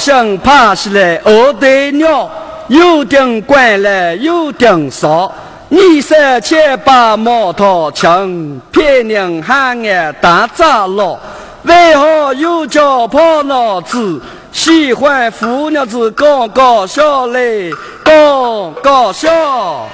[0.00, 2.26] 好像爬起来饿得鸟，
[2.68, 5.30] 有点关来有点少。
[5.68, 11.18] 你三千把毛头枪，骗人喊俺大杂佬。
[11.64, 14.18] 为何又叫胖脑子？
[14.50, 17.70] 喜欢妇娘子搞搞笑嘞，
[18.02, 19.86] 搞搞笑。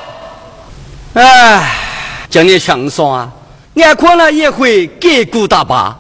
[1.15, 1.69] 哎，
[2.31, 3.29] 讲你相声啊！
[3.75, 5.99] 俺看了一回盖骨大巴，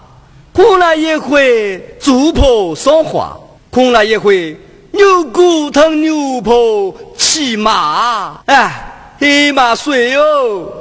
[0.54, 3.36] 看了一回猪婆说话。
[3.76, 4.58] 碰了一回
[4.92, 8.72] 牛骨头牛婆骑马，哎，
[9.20, 10.72] 黑马睡哟。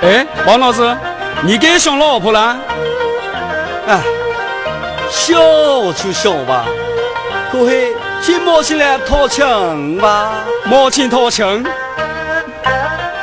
[0.00, 0.96] 哎，王老师，
[1.42, 2.56] 你该想老婆了？
[3.88, 4.00] 哎，
[5.10, 5.36] 想
[5.94, 6.64] 就想吧，
[7.50, 7.95] 可会。
[8.26, 9.46] 去母亲来掏钱
[9.98, 10.32] 吧，
[10.64, 11.64] 母亲讨亲，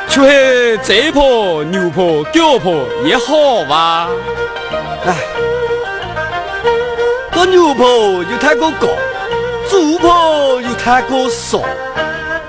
[0.08, 4.08] 却这婆牛婆狗婆也好吧？
[5.04, 5.14] 哎，
[7.34, 8.88] 这牛婆又太过高，
[9.68, 11.60] 猪婆又太过少，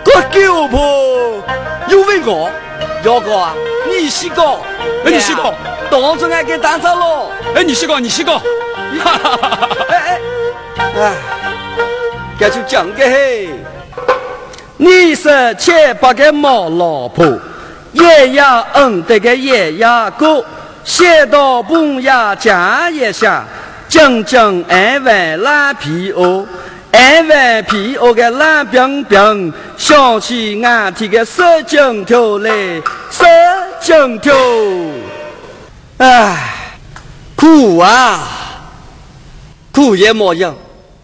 [0.06, 1.44] 这狗婆
[1.90, 2.50] 又问我，
[3.04, 3.54] 要哥啊，
[3.86, 4.62] 你先搞，
[5.04, 5.54] 哎，你先搞，
[5.92, 8.40] 当着俺给打杂了，哎，你先搞，你先搞，
[9.04, 10.22] 哈哈哈哈哎哎，
[11.02, 11.45] 哎。
[12.38, 13.50] 这就讲个嘿，
[14.76, 17.26] 你是千百个毛老婆，
[17.94, 18.42] 爷爷
[18.74, 19.88] 恩得个爷爷
[20.18, 20.44] 哥，
[20.84, 23.46] 写到半夜讲一下，
[23.88, 26.46] 讲讲二万烂皮袄，
[26.92, 32.52] 二万皮袄个烂冰冰，想起俺提个手巾头来，
[33.10, 33.26] 手
[33.82, 34.92] 巾头，
[36.00, 36.54] 唉，
[37.38, 38.20] 苦啊，
[39.72, 40.54] 苦也莫用，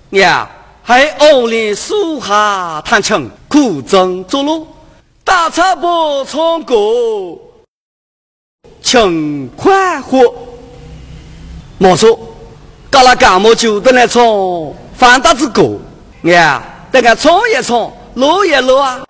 [0.09, 0.45] 娘。
[0.91, 4.67] 还偶然树下谈情，苦中作乐，
[5.23, 6.75] 打茶不唱歌，
[8.81, 10.19] 情快活。
[11.77, 12.19] 莫说，
[12.89, 14.21] 搞了干么就等来唱
[14.93, 15.79] 放大子歌，
[16.23, 16.61] 呀，
[16.91, 19.01] 等个唱一唱，乐一乐啊。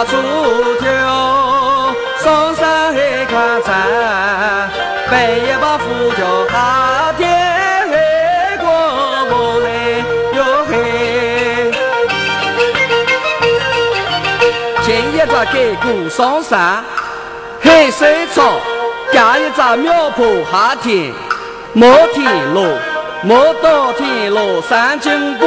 [0.00, 0.16] 把锄
[0.78, 0.82] 头
[2.24, 4.70] 上山海看山，
[5.10, 5.84] 背一把斧
[6.16, 7.28] 头下田
[8.58, 8.64] 过
[9.28, 9.68] 无来
[10.32, 10.38] 哟
[10.70, 10.72] 嘿。
[14.86, 16.82] 前一只盖过上山，
[17.60, 18.54] 海水草，
[19.12, 21.12] 加一只苗圃下田，
[21.74, 22.64] 摩天路，
[23.22, 25.46] 摩到天路三经过，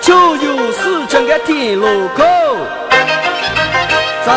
[0.00, 2.24] 就有四经的天路口。
[4.24, 4.30] 早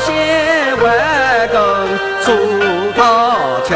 [0.00, 1.56] 先弯弓
[2.24, 2.26] 出
[2.96, 3.00] 桃
[3.64, 3.70] 桥，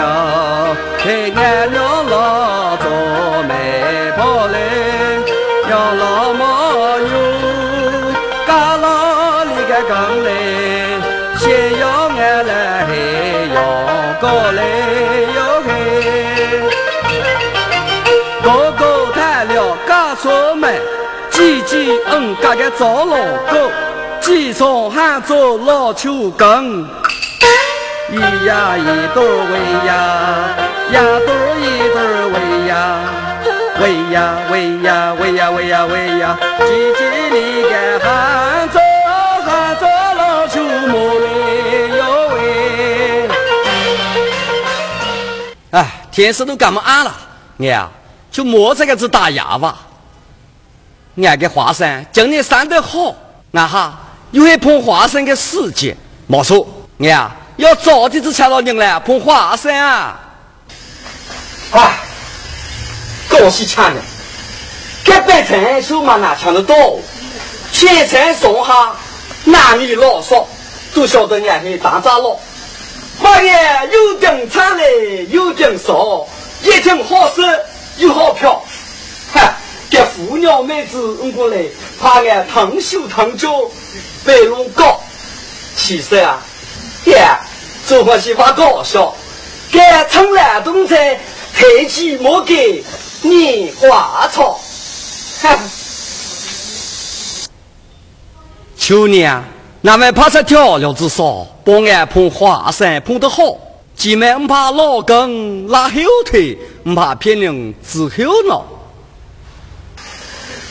[0.99, 2.85] 黑俺娘老做
[3.47, 3.53] 媒
[4.17, 4.59] 婆来，
[5.71, 6.03] 要老
[6.35, 6.43] 毛
[6.99, 7.07] 有
[8.49, 10.29] 家老里个工来，
[11.39, 12.53] 先要俺来
[12.87, 12.91] 还
[13.55, 13.57] 要
[14.21, 14.23] 过
[14.53, 14.61] 来
[15.37, 15.69] 哟嘿，
[18.43, 18.83] 哥哥
[19.15, 19.55] 谈了
[19.87, 20.23] 嫁出
[20.57, 20.75] 门，
[21.31, 23.17] 姐姐嗯家个找老
[23.51, 23.71] 公。
[24.25, 26.89] 几丛喊做老秋根，
[28.11, 28.17] 一
[28.47, 30.49] 呀一朵喂呀，
[30.93, 31.29] 呀朵
[31.61, 31.63] 一
[31.93, 32.01] 朵
[32.33, 32.37] 喂
[32.67, 32.73] 呀，
[33.83, 33.83] 喂
[34.15, 34.17] 呀
[34.51, 36.63] 喂呀喂呀喂呀喂呀，叽
[36.95, 36.99] 叽
[37.29, 38.81] 里个喊做
[39.45, 43.29] 喊做老秋木嘞哟喂。
[45.73, 47.15] 哎，天色都这么暗了，
[47.59, 47.93] 娘
[48.31, 49.77] 就莫这个子打哑巴。
[51.17, 53.15] 俺个华山今年生得好，
[53.53, 53.99] 俺哈。
[54.35, 60.19] 有一捧花生的时节，莫说，娘要早点子抢到人来捧花生啊！
[61.71, 61.99] 哎，
[63.29, 64.03] 恭喜抢了，
[65.05, 66.75] 这白菜手嘛哪抢得到？
[67.71, 68.93] 全城上下
[69.45, 70.45] 男女老少
[70.93, 72.37] 都晓得俺是大长老。
[73.23, 76.27] 妈呀，有点长嘞，有点少，
[76.65, 77.41] 一听好事
[77.99, 78.61] 又好票。
[79.33, 79.55] 哈，
[79.89, 81.63] 这妇娘妹子我过来，
[82.01, 83.49] 怕俺烫手烫脚。
[84.25, 85.01] 白龙高，
[85.77, 86.41] 其实啊，
[87.05, 87.23] 爹，
[87.87, 89.15] 做伙是发搞笑，
[89.71, 91.21] 该从来东在
[91.55, 92.83] 太极莫给
[93.23, 94.59] 你花草。
[98.79, 99.43] 去年
[99.83, 103.43] 那位怕出调料子少，帮俺捧花生捧得好，
[103.95, 108.09] 今们唔怕老公拉后腿，唔怕骗人之后
[108.49, 108.65] 脑。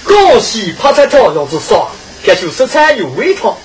[0.03, 1.87] 恭喜怕出调料子少。
[2.25, 3.57] 这就色彩有味道，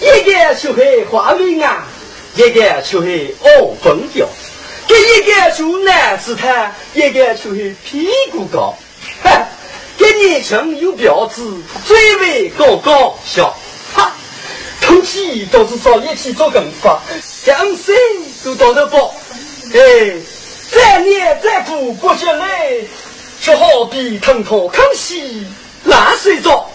[0.00, 1.86] 一个就会花美啊，
[2.34, 4.26] 一个就会傲风调，
[4.88, 8.76] 这一个就男子汉，一个就会屁股高，
[9.22, 9.46] 哈，
[9.96, 11.40] 这年轻有标志，
[11.86, 13.56] 最为搞搞笑，
[13.94, 14.12] 哈，
[14.84, 17.00] 空气都是少一起做更法，
[17.44, 17.94] 江水
[18.44, 19.14] 都倒得饱，
[19.72, 20.16] 哎，
[20.72, 22.88] 再年再苦不觉累，
[23.40, 25.46] 就好比腾腾康熙
[25.84, 26.68] 烂水澡，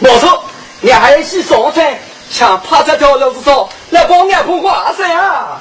[0.00, 0.44] 没错。
[0.82, 1.98] 你还是上菜，
[2.30, 5.60] 像趴在条路子上来帮俺捧花生啊！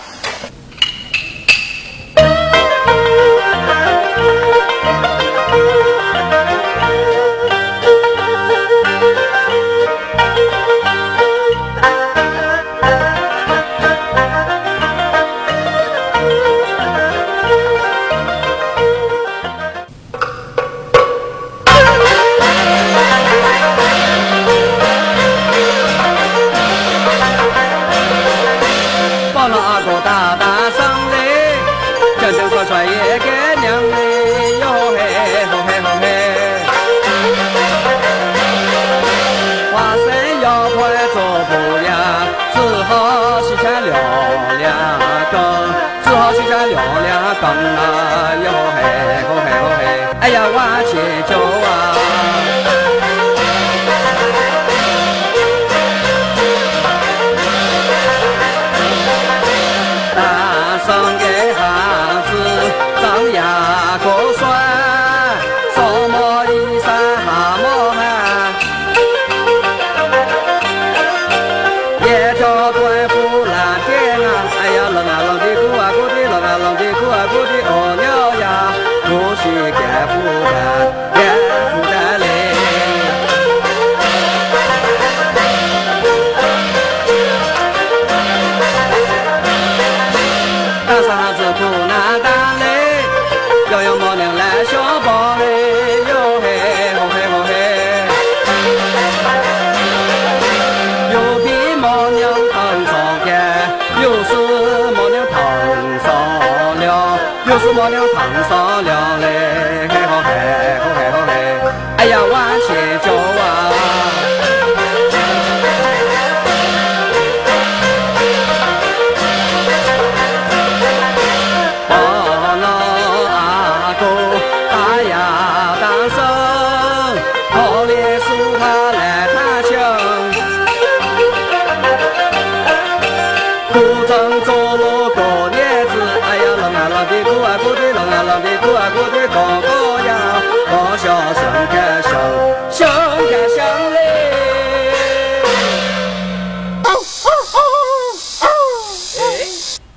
[2.15, 2.19] 啊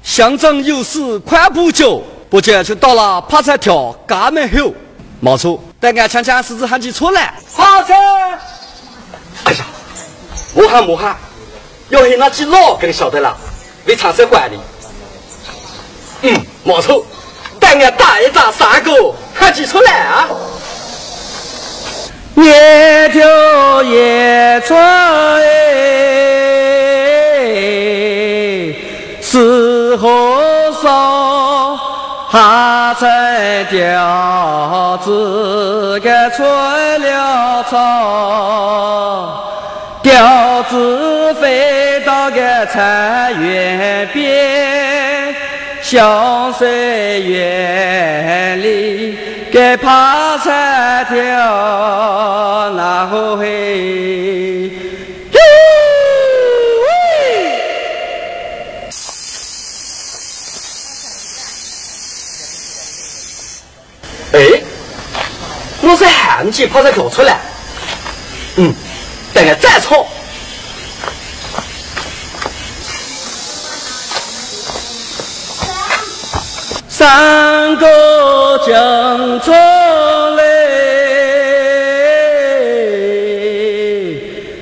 [0.03, 4.73] 乡镇有事快不久，不久就到了帕菜条家门口。
[5.21, 7.35] 没错，等俺强强狮子喊起出来。
[7.57, 7.95] 帕菜！
[9.45, 9.65] 哎呀，
[10.55, 11.17] 莫喊莫喊，
[11.89, 13.37] 要是那几老更晓得了，
[13.87, 14.59] 为长生管理。
[16.23, 17.05] 嗯，没错，
[17.73, 18.93] 等俺打一仗三个
[19.35, 20.29] 喊起出来啊！
[22.35, 25.41] 夜跳夜穿
[29.23, 29.73] 是。
[29.97, 31.79] 和尚
[32.29, 39.45] 还在吊子给出了草，
[40.03, 44.72] 吊子飞到个菜园边，
[45.93, 49.19] 小水园里
[49.53, 54.73] 该爬菜条，然后嘿。
[64.33, 64.63] 哎，
[65.83, 67.39] 我是喊起跑才跳出来。
[68.57, 68.75] 嗯，
[69.35, 70.07] 等下再吵。
[77.03, 78.73] 三个警
[79.41, 79.51] 车
[80.37, 80.45] 来，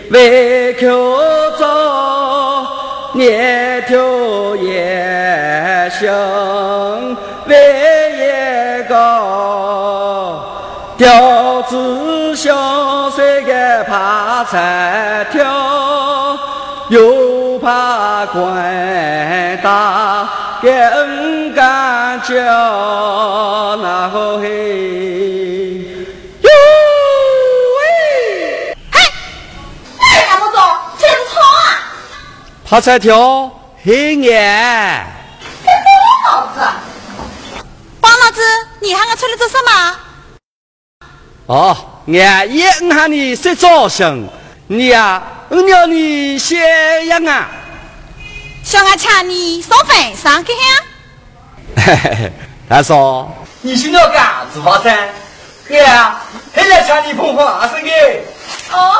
[0.08, 1.12] 为求
[1.58, 2.66] 找
[3.12, 7.14] 年头也行，
[7.46, 7.90] 为。
[10.96, 13.52] 吊子小水个
[13.84, 16.38] 怕菜条，
[16.88, 20.28] 又怕关大
[20.60, 21.29] 个恩干
[22.20, 22.34] 叫，
[23.82, 24.46] 然后嘿，
[26.42, 26.50] 哟
[27.78, 29.00] 喂，嘿，
[29.98, 30.60] 你干么做？
[30.98, 31.82] 这是草啊！
[32.64, 33.50] 怕菜条
[33.82, 35.06] 黑眼。
[35.64, 36.60] 帮老子，
[38.00, 38.40] 帮老子，
[38.80, 39.96] 你喊我出来做什么？
[41.46, 44.28] 哦，俺也喊你睡早醒，
[44.66, 47.48] 你呀，我要你先养啊。
[48.62, 50.58] 小俺请你烧饭上去呀。
[51.76, 52.32] 嘿嘿嘿，
[52.68, 53.28] 他说
[53.62, 54.90] 你去了干子发噻？
[55.70, 56.16] 俺
[56.52, 57.90] 还来抢你捧花生的。
[58.72, 58.96] 哦，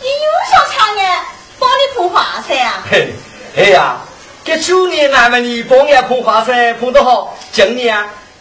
[0.00, 1.18] 你又想抢俺
[1.58, 2.84] 帮你捧花生啊？
[2.90, 3.12] 嘿，
[3.56, 3.96] 哎呀，
[4.44, 7.96] 这去年俺们你帮俺捧花生捧得好，今年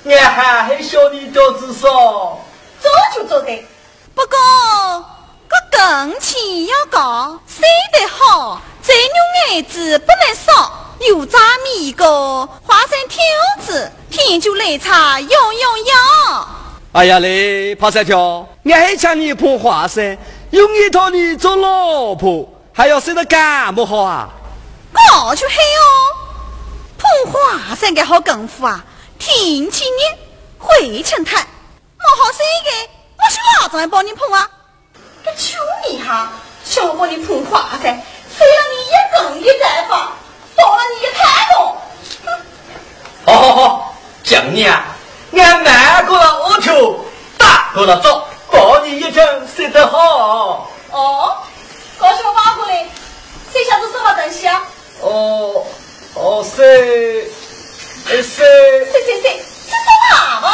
[0.06, 2.40] 俺还还小你多子少。
[2.80, 3.66] 做就做的，
[4.14, 4.38] 不过
[5.50, 7.62] 这工钱要高，生
[7.94, 13.22] 得好，再牛眼子不能少，油炸米糕、花生条
[13.66, 16.48] 子、甜酒奶茶，样样样。
[16.94, 20.18] 哎呀嘞，跑三条，俺还请你捧花生，
[20.52, 24.30] 用一套你做老婆，还要生得干么好啊？
[25.26, 25.88] 我就黑哦，
[26.98, 28.84] 捧花生个好功夫啊，
[29.18, 30.18] 天气热，
[30.60, 31.46] 会成炭。
[31.98, 34.50] 我好生个，我是哪种来帮你捧啊？
[35.28, 36.32] 这求你哈，
[36.64, 40.14] 想我帮你捧花噻，谁让你一更一再发，
[40.56, 41.58] 少了你一太多。
[43.26, 43.94] 好好好，
[44.24, 44.72] 今年
[45.34, 47.06] 俺慢过了屋头，
[47.38, 50.70] 打过了早，保你一整睡得好。
[50.92, 51.38] 哦，
[51.98, 52.86] 高兴发过来，
[53.54, 54.64] 这下子什么东西啊？
[55.02, 55.66] 哦
[56.16, 57.30] 哦，谁？
[58.06, 58.24] 谁？
[58.24, 59.44] 谁谁谁？
[59.68, 60.48] 是说爸爸？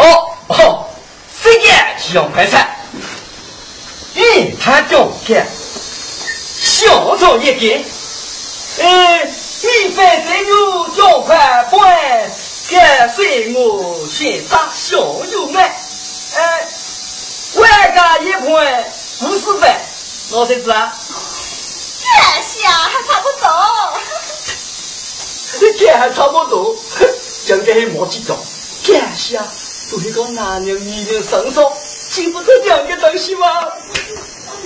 [0.00, 0.86] 哦哦，
[1.44, 2.74] 时间就要快餐，
[4.14, 5.46] 嗯，他中间
[6.58, 7.84] 小做一点，
[8.80, 11.36] 哎，米饭再有脚快
[11.70, 12.30] 拌，
[12.70, 15.64] 干水我先炸小油麦，
[16.34, 16.66] 哎，
[17.56, 19.78] 外加一盘五十饭，
[20.30, 20.96] 老孙子啊，
[22.00, 23.46] 这些还差不多，
[25.78, 26.74] 这还差不多，
[27.44, 28.34] 今天还没几张，
[28.86, 29.38] 感谢。
[29.90, 31.62] 做一个男人女人身上
[32.10, 33.46] 经不出两个东西吗？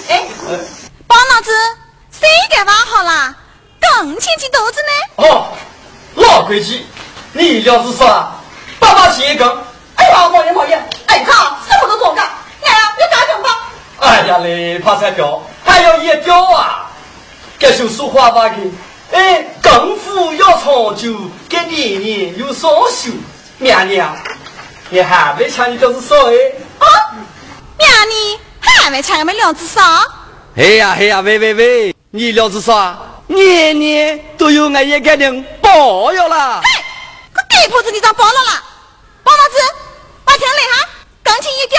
[0.09, 0.27] 哎，
[1.07, 1.51] 包老子，
[2.11, 3.35] 谁给挖好了？
[3.81, 5.29] 工牵起肚子呢？
[5.29, 5.49] 哦，
[6.15, 6.85] 老规矩，
[7.33, 8.07] 你要是说
[8.79, 9.63] 爸爸先讲，
[9.97, 10.75] 哎呀，毛爷毛爷，
[11.07, 12.25] 哎靠，什么都做干，
[12.63, 13.49] 哎呀，要干什么？
[13.99, 16.91] 哎呀嘞，怕才掉，还要一掉啊！
[17.59, 18.57] 这就说话吧的，
[19.13, 23.11] 哎，功夫要长久，这年年有双休。
[23.61, 24.17] 娘娘，
[24.91, 26.35] 你还没抢你两只手哎？
[26.79, 26.87] 啊，
[27.79, 29.81] 娘你还没抢我们两只手？
[30.57, 32.73] 哎呀哎呀，喂喂喂，你两只手
[33.27, 36.61] 年年都有俺一个人包了啦！
[36.63, 36.83] 嘿，
[37.35, 38.63] 个地铺子你咋包了啦？
[39.23, 39.57] 包老子，
[40.25, 40.89] 把天来哈，
[41.23, 41.79] 钢琴一掉，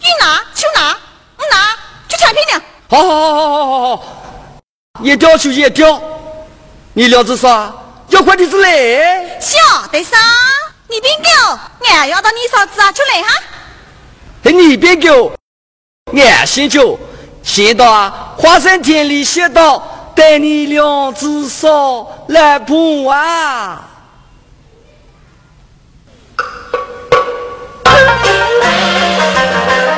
[0.00, 0.94] 一拿就拿，
[1.36, 1.74] 不拿
[2.06, 2.62] 就拆平了。
[2.90, 4.04] 好好好好好好好，
[5.02, 5.98] 一掉就一掉，
[6.92, 7.48] 你两只手
[8.08, 9.40] 要快点子来。
[9.40, 9.58] 晓
[9.90, 10.18] 得噻。
[10.94, 11.58] 你别狗，
[11.90, 13.42] 俺要到你嫂子啊，出来哈！
[14.44, 15.32] 哎，你别狗，
[16.12, 16.96] 俺先叫，
[17.42, 23.90] 先到花生田里先到，带你两只手来捧啊！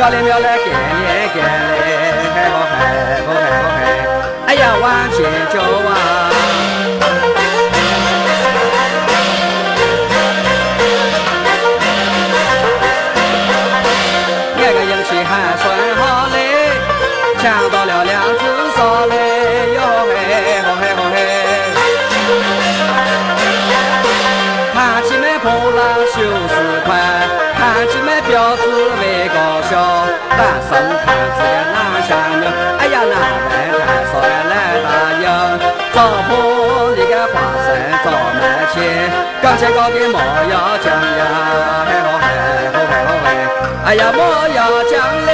[0.00, 1.76] 苗来苗来，干来干嘞，
[2.34, 2.72] 嗨好嗨
[3.20, 3.84] 好嗨好嗨！
[4.46, 5.18] 哎呀，往前
[39.42, 42.24] 刚才搞的莫要讲呀，还好还
[42.70, 43.26] 好还好还，
[43.86, 45.30] 哎呀莫要讲嘞。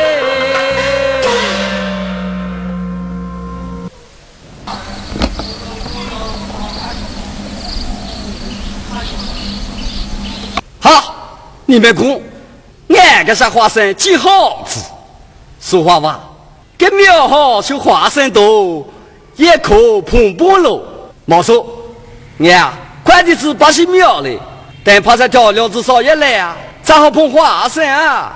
[10.81, 12.21] 好，你们看，
[12.89, 14.81] 俺个啥花生几好吃？
[15.61, 16.21] 说话吧，
[16.79, 18.87] 给苗好就花生多，
[19.35, 20.85] 一颗碰半路。
[21.25, 21.67] 毛说，
[22.39, 22.73] 俺
[23.17, 24.29] 来的是八仙庙的，
[24.85, 28.31] 但怕在调料子少也来啊，正好碰花生啊。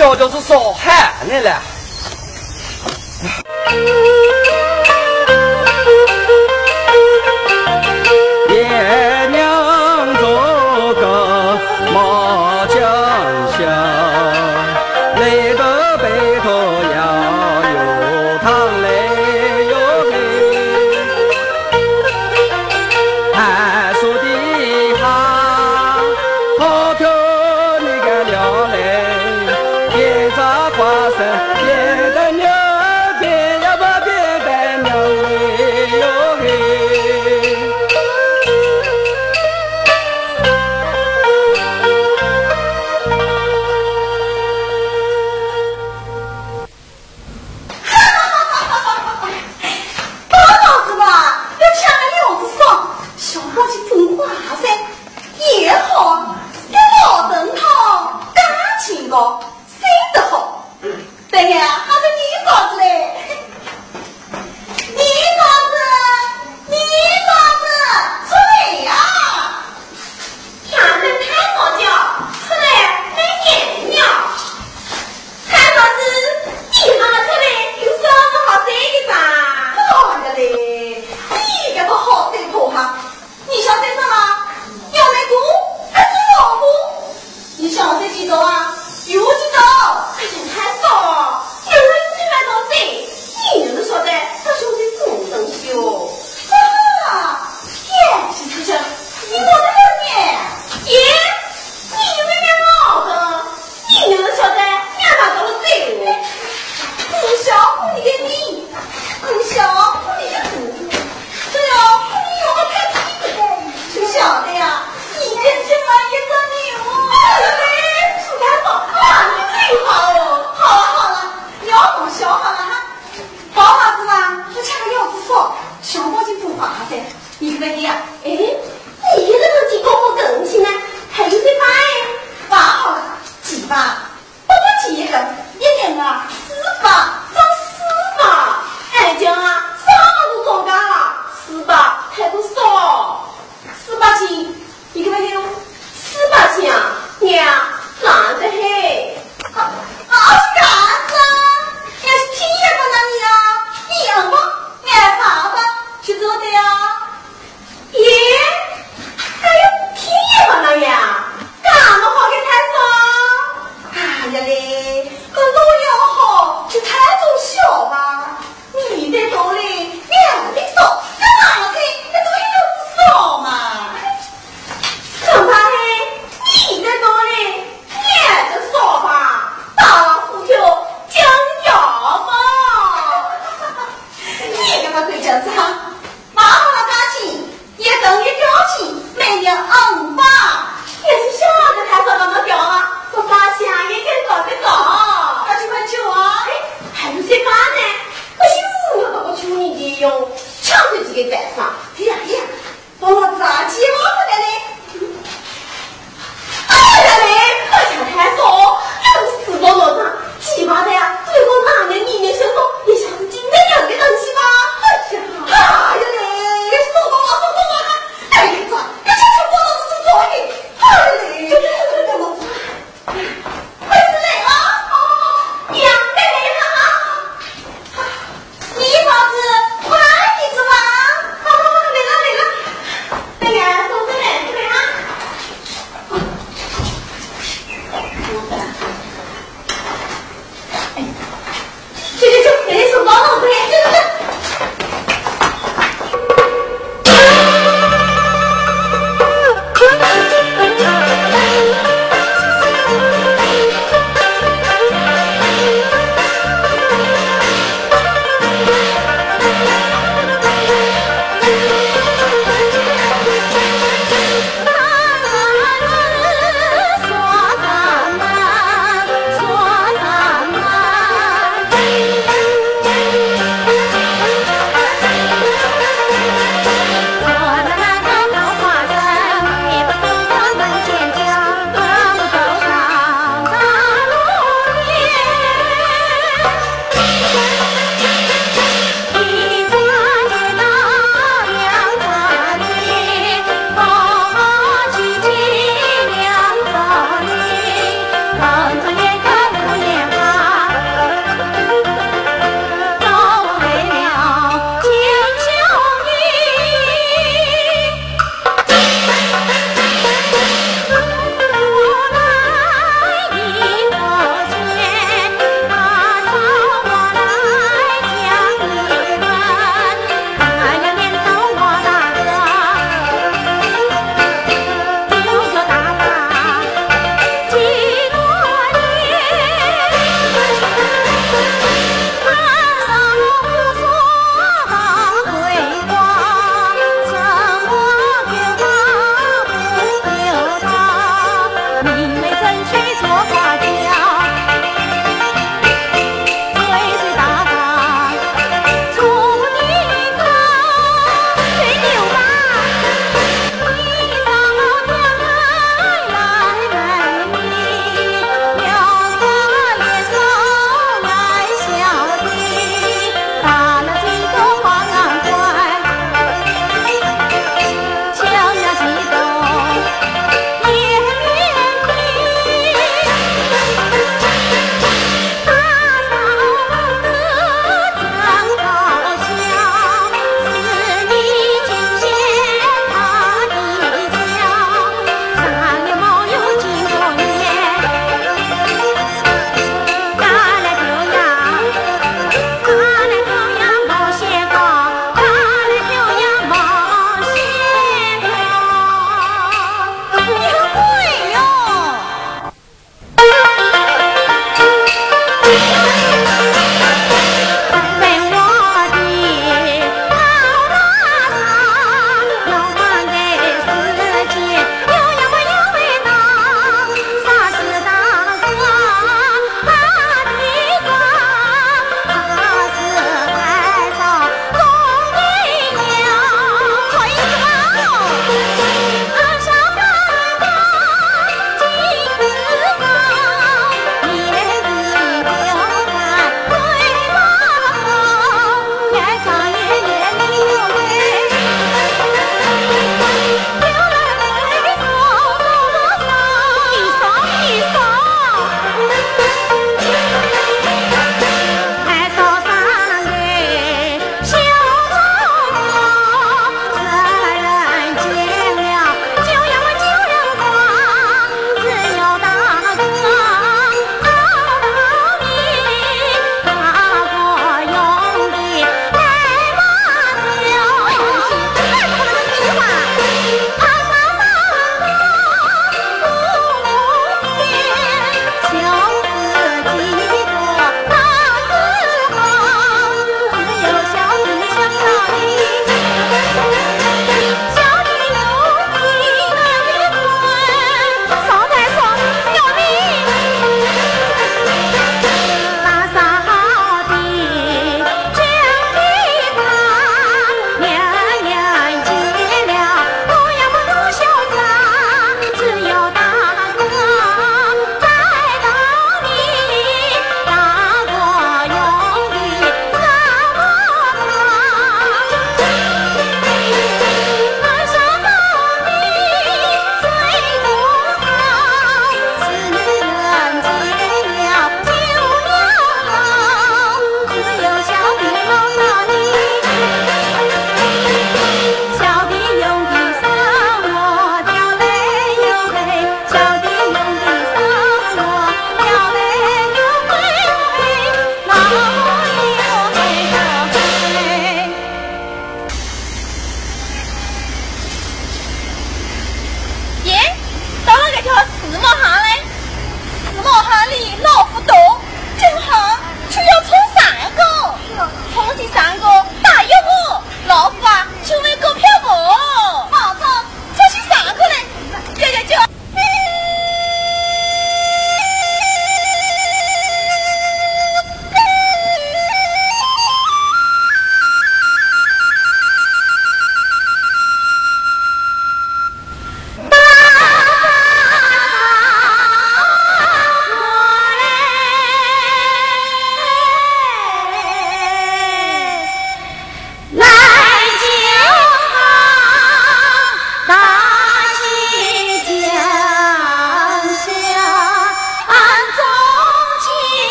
[0.00, 1.52] 叫就是烧海，你嘞。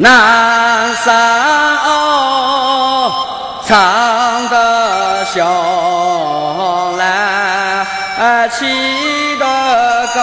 [0.00, 3.12] 南山坳，
[3.66, 5.44] 唱得响
[6.96, 7.84] 来
[8.48, 8.64] 气
[9.40, 9.44] 得
[10.14, 10.20] 高。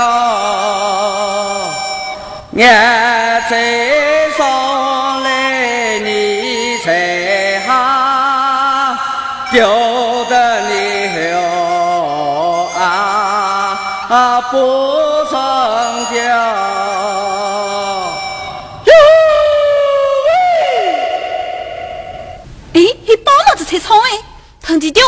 [2.58, 8.98] 俺追上来，你追下，
[9.52, 9.60] 丢
[10.30, 10.74] 得你
[11.32, 11.36] 哟
[12.80, 12.82] 啊
[14.08, 14.95] 啊不！
[23.26, 24.22] 把帽子车窗哎，
[24.62, 25.04] 藤弟丢。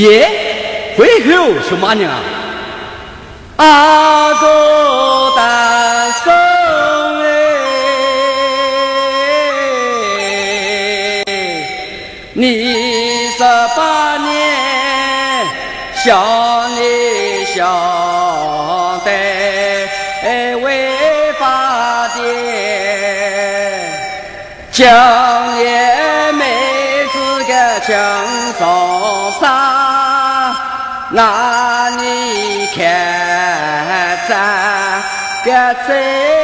[0.00, 1.30] 耶，回头
[1.70, 2.10] 小马娘，
[3.58, 6.34] 阿哥大孙
[7.24, 7.28] 哎，
[12.32, 13.38] 你十
[13.76, 15.46] 八年
[16.04, 16.20] 想
[16.74, 17.64] 你想
[19.04, 19.08] 得
[20.56, 20.88] 为
[21.38, 22.16] 法的，
[24.72, 24.82] 将
[25.60, 26.42] 爷妹
[27.12, 27.52] 子个
[27.86, 27.94] 将。
[31.16, 35.00] 那你看咱
[35.44, 35.54] 别
[35.86, 36.43] 走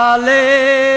[0.21, 0.90] 嘞！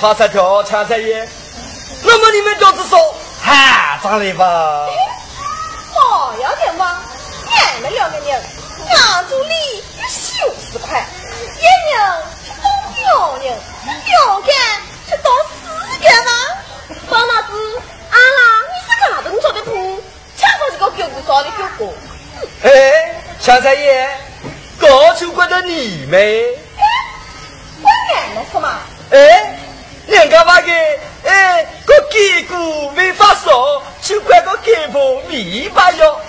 [0.00, 1.28] 爬山跳，抢山野，
[2.04, 4.86] 那么你们就是说，哈，长了吧？
[5.96, 7.02] 哦，要点吗？
[7.50, 8.40] 俺们两个人，
[8.94, 11.04] 拿助理要九十块，
[11.56, 11.98] 一人
[12.62, 13.58] 当两人，
[14.06, 14.54] 两干
[15.08, 16.30] 是当四干吗？
[17.10, 20.00] 包老子，阿拉你是干动作的铺，
[20.36, 21.92] 抢过这个狗不少的狗
[22.62, 22.68] 哥。
[22.68, 24.08] 哎，抢山野，
[24.78, 26.20] 高就怪到你们？
[26.20, 26.84] 哎，
[27.82, 28.78] 我眼了是吗？
[29.10, 29.57] 哎，
[30.18, 30.72] 人家话个，
[31.26, 36.20] 哎，个鸡骨没发烧，就怪个鸡婆没发药。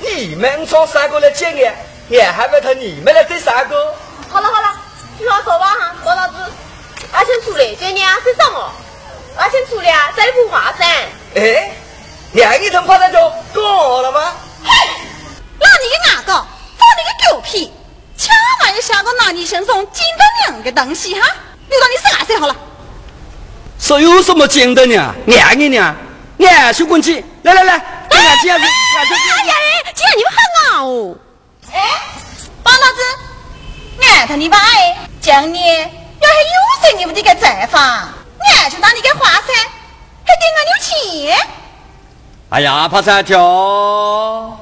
[0.00, 1.52] 你们从三个来接
[2.08, 3.94] 我，俺还不他你们来对三个。
[4.30, 4.74] 好了好了，
[5.18, 6.36] 听话说吧哈，包老子，
[7.12, 8.72] 阿先出来，今年是什么？
[9.36, 10.88] 阿先出来啊，再不华山。
[11.34, 11.70] 哎，
[12.32, 13.18] 两个头跑那就
[13.52, 14.32] 搞了吗？
[14.64, 14.70] 嘿，
[15.60, 16.32] 那你个哪个？
[16.32, 17.70] 放你个狗屁！
[18.16, 21.28] 千万要想到拿你身上捡到两个东西哈！
[21.68, 22.56] 你到你是哪岁好了？
[23.84, 25.14] 说有什么捡的呢？
[25.26, 27.22] 俺给你，俺去滚去！
[27.42, 29.54] 来来来，俺这样子，俺这哎呀，
[29.94, 30.38] 今天你们很
[30.72, 31.14] 熬哦！
[31.70, 31.78] 哎，
[32.62, 38.08] 包老子，俺他你爸哎，讲你要是有谁你们这个债房，
[38.40, 39.52] 俺就拿你个花噻，
[40.24, 41.36] 还给俺有钱。
[42.48, 44.58] 哎呀，爬山跳，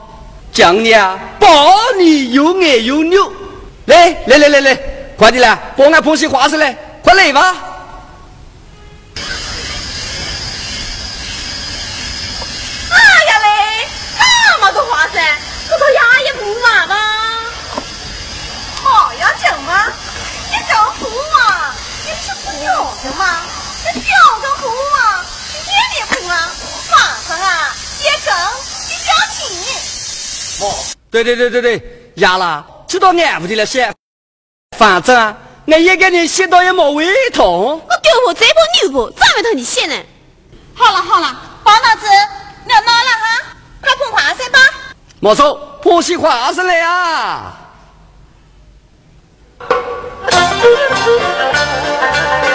[0.53, 3.33] 讲你啊，包你有眼有牛，
[3.87, 4.79] 来来来来来，
[5.17, 7.69] 快点来，帮俺剖析花生来，快来吧！
[16.25, 16.97] 也不麻吗？
[18.83, 19.93] 好呀，整吗？
[20.51, 21.07] 你整胡
[21.39, 21.75] 啊？
[22.05, 23.41] 你不是不要的吗？
[23.95, 24.11] 你表
[24.41, 25.25] 个胡啊？
[25.67, 26.51] 你也得胡啊？
[26.91, 26.97] 马
[27.29, 28.35] 上啊，也整
[28.89, 29.41] 你交钱。
[30.61, 30.63] 哦，
[31.11, 33.93] 对对对对对，压了，知道俺屋的了些，
[34.79, 37.47] 反正啊，俺一个人写到也没胃痛。
[37.89, 39.95] 我丢婆再不牛婆，咋会头你写呢？
[40.75, 42.07] 好了好了，包老子，
[42.65, 43.43] 你要拿了哈，
[43.81, 44.59] 快捧花生吧。
[45.23, 47.55] 没错，剖析花生来啊！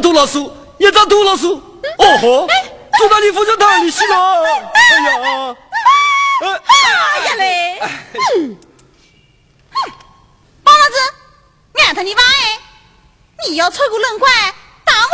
[0.00, 0.38] 杜老师，
[0.78, 2.48] 一张杜老师，哦吼，
[2.98, 4.16] 坐到你扶着他，你洗了。
[4.72, 5.54] 哎呀，
[6.42, 7.78] 哎呀嘞！
[10.64, 10.96] 老子，
[11.74, 12.58] 俺他你妈哎！
[13.46, 14.30] 你要吹过轮拐，
[14.84, 15.08] 打我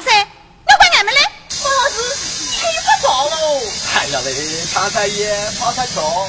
[0.00, 1.20] 噻，要怪俺们嘞？
[1.62, 1.96] 包老子，
[2.54, 3.60] 你不着喽！
[3.96, 4.28] 哎呀嘞，
[4.72, 6.28] 长菜叶，长菜桥，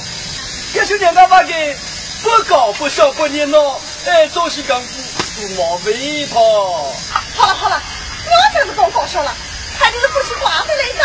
[0.73, 1.77] 这些年干嘛给？
[2.23, 4.87] 不搞不笑不热闹，哎，早些干部
[5.36, 6.36] 都毛尾巴。
[7.36, 7.81] 好了好了，
[8.25, 9.34] 我才是搞搞笑了，
[9.79, 11.03] 还就是不去花费来着。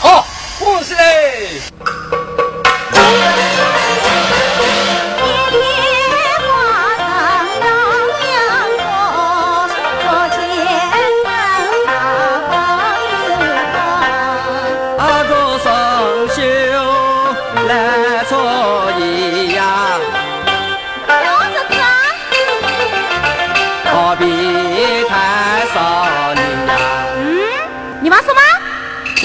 [0.00, 0.26] 好，
[0.58, 1.62] 恭喜嘞。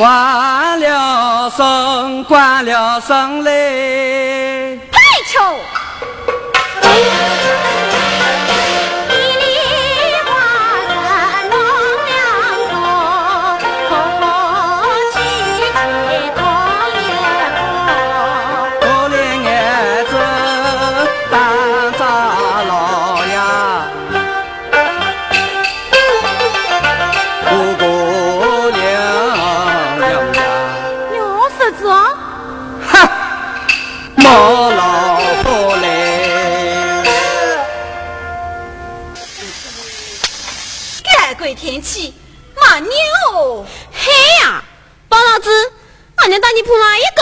[0.03, 4.02] 关了声，关了声嘞！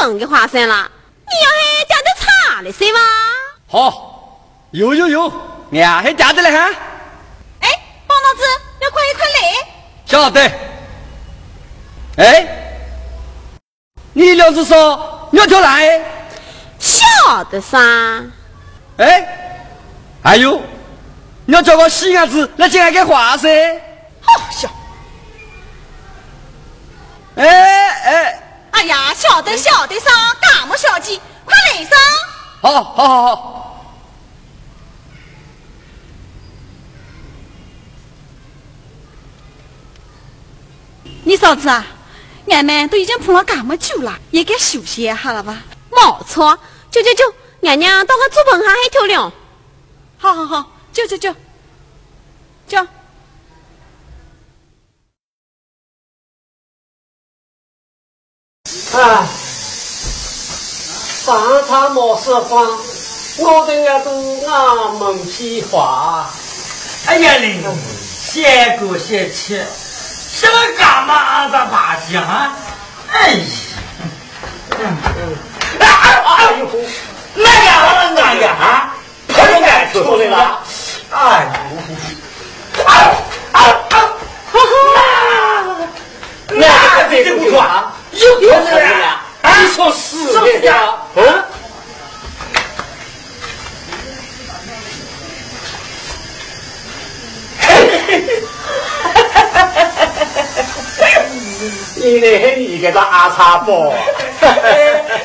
[0.01, 0.89] 更给花生了，
[1.27, 2.99] 你要还加点茶了是吗？
[3.67, 5.31] 好，有有有，
[5.73, 6.69] 俺还加的嘞哈。
[7.59, 7.69] 哎，
[8.07, 8.41] 包老子，
[8.81, 9.67] 要快一块来。
[10.07, 10.51] 晓得。
[12.17, 12.47] 哎，
[14.13, 16.01] 你两只手要条来？
[16.79, 17.77] 晓得噻。
[18.97, 19.67] 哎，
[20.23, 20.63] 还有，
[21.45, 23.79] 你要叫个西伢子来进来给花生。
[24.19, 24.67] 好笑！
[27.35, 30.11] 哎哎，哎呀，晓得晓得上，
[30.41, 31.97] 大么小鸡，快来上！
[32.61, 33.57] 好，好，好，好。
[41.23, 41.85] 你嫂子啊，
[42.49, 45.61] 俺们都已经碰了这么久了，也该休息一下了吧？
[45.91, 46.57] 没错，
[46.89, 49.31] 就就就，俺娘到个竹棚上还跳凉。
[50.17, 51.39] 好好好，就就就，就。
[58.93, 59.27] 啊，
[61.23, 62.65] 上场没说谎，
[63.37, 64.11] 我的耳朵
[64.47, 66.29] 俺门皮花。
[67.07, 67.59] 哎呀嘞，
[68.21, 69.59] 谢过谢气，
[70.31, 72.53] 什么干嘛子麻将啊？
[73.11, 73.45] 哎呀，
[74.79, 75.35] 嗯嗯，
[75.79, 75.85] 哎
[76.25, 76.67] 哎呦，
[77.35, 78.93] 哪样哪样啊？
[79.27, 80.59] 他又干出来了？
[81.11, 81.47] 哎
[82.77, 82.89] 呦，哎
[83.51, 83.57] 哎
[83.89, 83.97] 哎，
[84.51, 85.87] 哈哈，
[86.49, 87.93] 那这这不错啊。
[88.11, 89.21] 有有这呀？
[89.43, 90.93] 你说是的呀？
[91.15, 91.43] 嗯。
[101.97, 103.93] 一来，你给他阿茶包，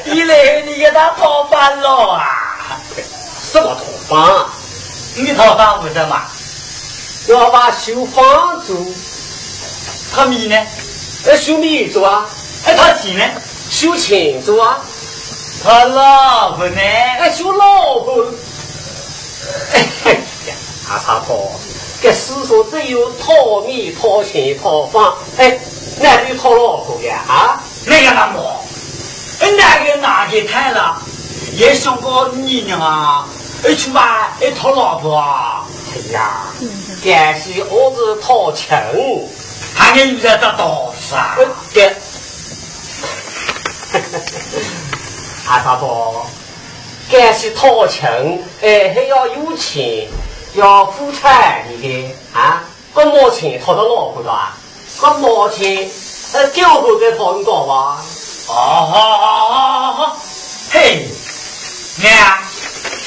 [0.04, 2.28] 一来，你给他套饭了啊？
[3.50, 4.46] 什么套房？
[5.16, 6.20] 你套房为什么？
[7.28, 8.76] 要把修房子，
[10.14, 10.56] 他米呢？
[11.26, 12.24] 呃，修米做啊？
[12.66, 13.22] 哎，他媳呢？
[13.70, 14.78] 修钱做啊？
[15.62, 16.80] 他老婆呢？
[16.80, 18.26] 哎，修老婆。
[20.04, 20.12] 哎
[20.46, 20.54] 呀，
[20.90, 21.50] 阿茶婆，
[22.02, 25.58] 这世上只有讨米、讨钱、讨房，哎，
[26.00, 27.62] 哪里有讨老婆的啊？
[27.86, 28.64] 那个那么，
[29.56, 31.00] 哪个哪个太了？
[31.54, 33.26] 也想过你呢啊？
[33.64, 35.64] 哎，去吧，哎，讨老婆啊！
[35.94, 36.42] 哎呀，
[37.04, 38.76] 感谢我是讨情，
[39.74, 41.36] 还给遇到道士啊？
[41.72, 41.94] 对，
[45.48, 46.26] 阿大伯，
[47.10, 50.08] 该是掏钱，哎，还要有钱，
[50.54, 52.64] 要付彩礼的啊！
[52.94, 54.56] 个毛钱掏到老婆的啊？
[55.00, 55.88] 个毛钱，
[56.32, 58.02] 呃，九个给讨你多吧？
[58.48, 60.16] 哦，好好好好好，
[60.70, 61.06] 嘿，
[62.02, 62.38] 娘。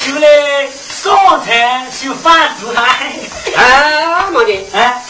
[0.02, 2.82] 就来上菜就饭煮来，
[3.54, 5.04] 哎，妈的，哎，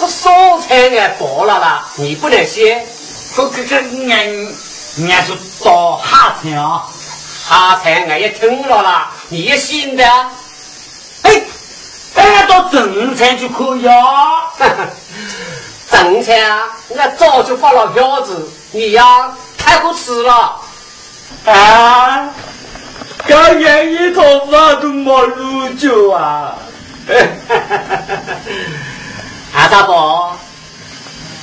[0.00, 2.86] 我烧菜俺饱了啦，你不能歇。
[3.36, 3.76] 这这这，
[4.10, 4.54] 俺
[4.98, 5.34] 俺就
[5.64, 6.84] 到下菜啊，
[7.48, 10.04] 下菜俺也听了啦，你也信的？
[11.22, 11.42] 哎，
[12.14, 13.94] 哎，到正菜就可以啊。
[15.90, 16.62] 正菜啊，
[16.96, 20.60] 俺早就发了票子，你呀太不吃了
[21.44, 22.30] 啊。
[23.28, 26.54] 刚年一头发都没入酒啊！
[29.52, 30.36] 阿 大伯，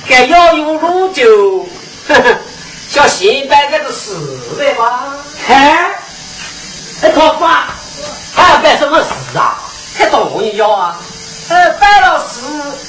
[0.08, 1.66] 该要有卤酒，
[2.94, 4.14] 叫新摆个的事
[4.56, 5.16] 的吧？
[5.44, 5.98] 嗨，
[7.02, 7.66] 一套发
[8.32, 9.58] 还要办什么事啊？
[9.98, 10.96] 还同意要啊？
[11.48, 12.40] 呃，办了事，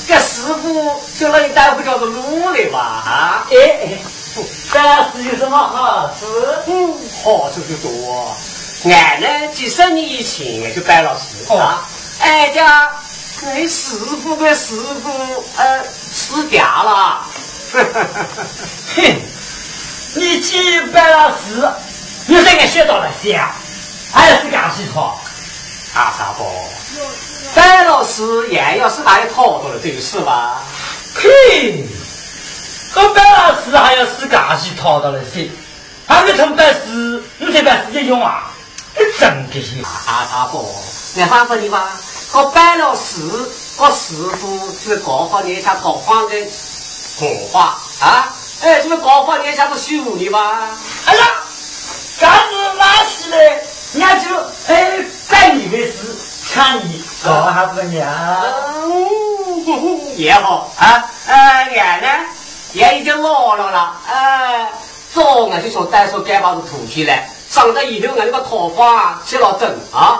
[0.08, 2.80] 这师傅就那一大夫叫做路的吧？
[2.80, 3.48] 啊？
[3.50, 3.98] 哎，
[4.72, 6.26] 办了事有什么好事？
[6.68, 6.94] 嗯，
[7.24, 8.38] 好处就多。
[8.84, 11.82] 俺呢，几十年以前就办了事啊，
[12.20, 12.92] 俺家
[13.42, 15.84] 那师傅跟师傅呃
[16.14, 17.26] 死掉了，
[17.74, 19.04] 哼，
[20.16, 21.70] 你既办了事，
[22.26, 23.38] 你这个学到了些，
[24.14, 25.20] 还是干西套？
[25.94, 26.46] 阿三伯，
[27.54, 30.62] 办了事，也要是把你套到了就是吧？
[31.16, 31.86] 嘿，
[32.96, 35.50] 我办了事还要是干西套到了些，
[36.08, 38.52] 还没成办事，你这办事也用啊？
[39.20, 41.92] 真的是阿大伯，我反问你吧，
[42.34, 43.22] 我办了事，
[43.78, 46.36] 我师傅就是告诉你一下讨房的
[47.18, 50.70] 红话啊，哎，就是告诉你一下子修你吧？
[51.06, 51.26] 哎呀，
[52.20, 53.38] 干子拉起来？
[53.94, 54.36] 人家就
[54.68, 55.94] 哎干你的事，
[56.54, 58.10] 看你搞还不娘，
[60.18, 62.08] 也好啊，呃，俺呢
[62.74, 64.70] 也已经老了了，哎，
[65.14, 67.30] 早俺就想带手干把子土起来。
[67.56, 70.20] 上到以后，俺那个桃花起了整啊！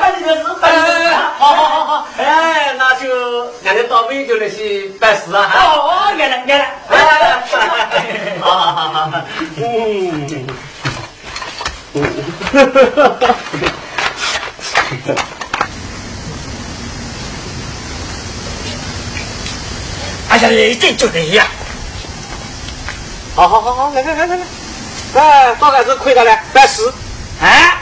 [0.00, 5.52] 办你的事，办你的事，好好好好，哎，那就俺们到温州那些办事啊！
[5.54, 6.78] 哦，原来，原来，
[8.40, 9.20] 好好好好，
[9.56, 10.46] 嗯，
[20.30, 20.48] 哎呀，
[20.80, 21.46] 这就这样，
[23.36, 24.63] 好好好好，来来来来来。
[25.14, 26.92] 哎，大概是亏了嘞，办事，
[27.40, 27.76] 哎，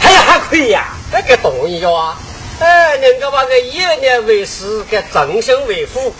[0.00, 0.84] 还要还亏呀？
[1.12, 2.18] 那个同意啊！
[2.58, 6.12] 哎，人家把个一年为师，给终身为父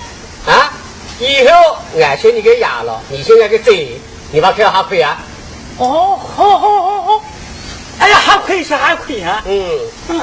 [0.46, 0.70] 啊！
[1.18, 5.18] 以后俺劝你给压了，你现在给贼，你把票还亏啊？
[5.78, 7.24] 哦，好好好好，
[7.98, 9.42] 哎呀，还亏是还亏啊？
[9.46, 10.20] 嗯嗯。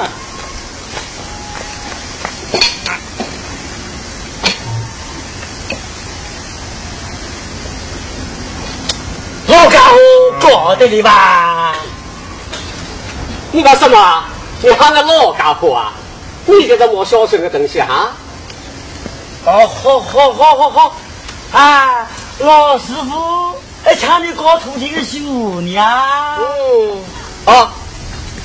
[9.46, 9.98] 老家伙
[10.40, 11.74] 搞的你吧？
[13.52, 14.24] 你干什么？
[14.62, 15.92] 你喊个老家伙啊？
[16.46, 18.12] 你这个么小声的东西哈？
[19.46, 20.96] 哦，好好好好好，
[21.52, 25.18] 啊，老师傅，哎，抢你搞土地的修
[25.60, 25.80] 呢？
[26.38, 27.04] 嗯，
[27.44, 27.68] 哦，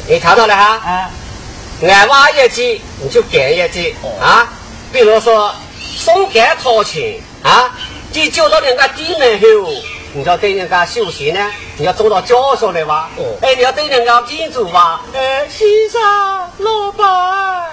[0.08, 0.64] 你查到了哈？
[0.86, 1.10] 啊，
[1.82, 4.48] 俺挖一级你就干一级啊。
[4.92, 5.54] 比如说
[5.98, 7.72] 送干掏钱啊，
[8.12, 9.72] 你交到人家地门后。
[10.14, 11.40] 你要对人家休息呢，
[11.78, 13.10] 你要坐到脚上来吧。
[13.42, 15.02] 哎，你要对人家敬主吧。
[15.14, 16.02] 呃，先生，
[16.58, 17.08] 老板，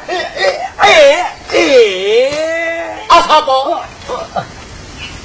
[0.06, 3.80] 哎哎哎哎，阿茶包，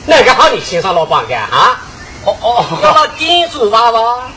[0.05, 1.81] 哪个好你先生老板干啊？
[2.23, 4.31] 哦哦，要到敬主吧吧。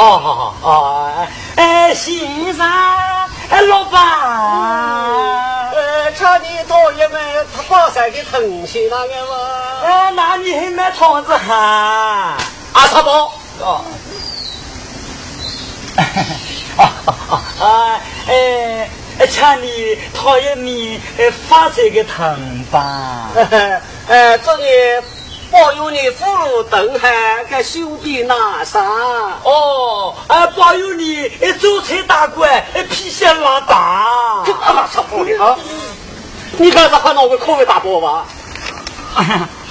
[0.00, 1.26] 哦，好好哦，
[1.56, 2.66] 哎，先生，
[3.50, 4.00] 哎，老板，
[5.74, 9.36] 呃，瞧你讨厌们，他把山给腾起那个嘛。
[9.84, 12.34] 哎，那你还买汤子哈？
[12.72, 13.30] 阿茶包。
[13.60, 13.84] 哦。
[17.60, 18.88] 啊，哎，
[19.26, 20.98] 瞧你讨厌米，
[21.46, 23.28] 发财个腾吧。
[24.08, 25.19] 哎，祝你。
[25.50, 28.84] 保佑你福如东海，个兄弟拿上
[29.42, 30.14] 哦！
[30.28, 31.28] 哎，保佑你
[31.58, 33.76] 走财大官，皮鞋拉大。
[33.76, 35.56] 啊，什么的啊？
[36.56, 38.24] 你刚才喊哪个口味大包吧？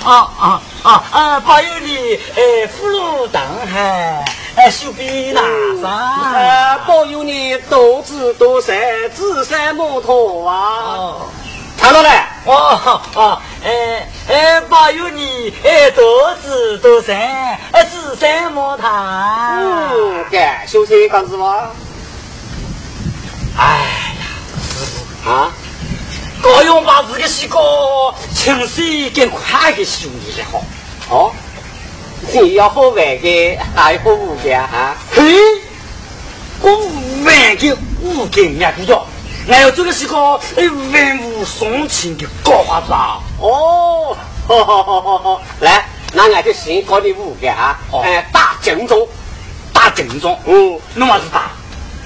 [0.04, 1.40] 啊啊啊啊！
[1.40, 4.26] 保佑你，哎，福如东海，
[4.56, 5.44] 哎，寿比南
[5.82, 8.78] 山，哎，保佑你多子多孙，
[9.12, 11.16] 子孙满堂啊！
[11.80, 12.10] 唱到嘞！
[12.46, 17.18] 哦哦，哎哎，保佑你，哎，多子多孙，
[17.72, 19.62] 哎，子孙满堂。
[19.62, 21.70] 嗯，感谢谢干子吗？
[23.58, 23.64] 哎
[24.20, 24.26] 呀，
[24.62, 24.86] 师
[25.24, 25.52] 傅啊！
[26.42, 27.62] 高用把这个西瓜
[28.36, 30.62] 清水更快的修理的好。
[31.10, 31.32] 哦，
[32.34, 34.98] 你要好玩的，还要好武的啊？
[35.14, 35.24] 嘿，
[36.62, 36.72] 我
[37.26, 39.06] 玩的武根也不要，
[39.50, 40.16] 我要做个是个，
[40.58, 43.18] 哎，文武双全的高花子啊！
[43.40, 44.16] 哦，
[44.48, 47.80] 好好好好好，来，那俺就先教你五个啊！
[48.04, 49.08] 哎，打正宗，
[49.74, 51.50] 打正宗，嗯，弄么子打？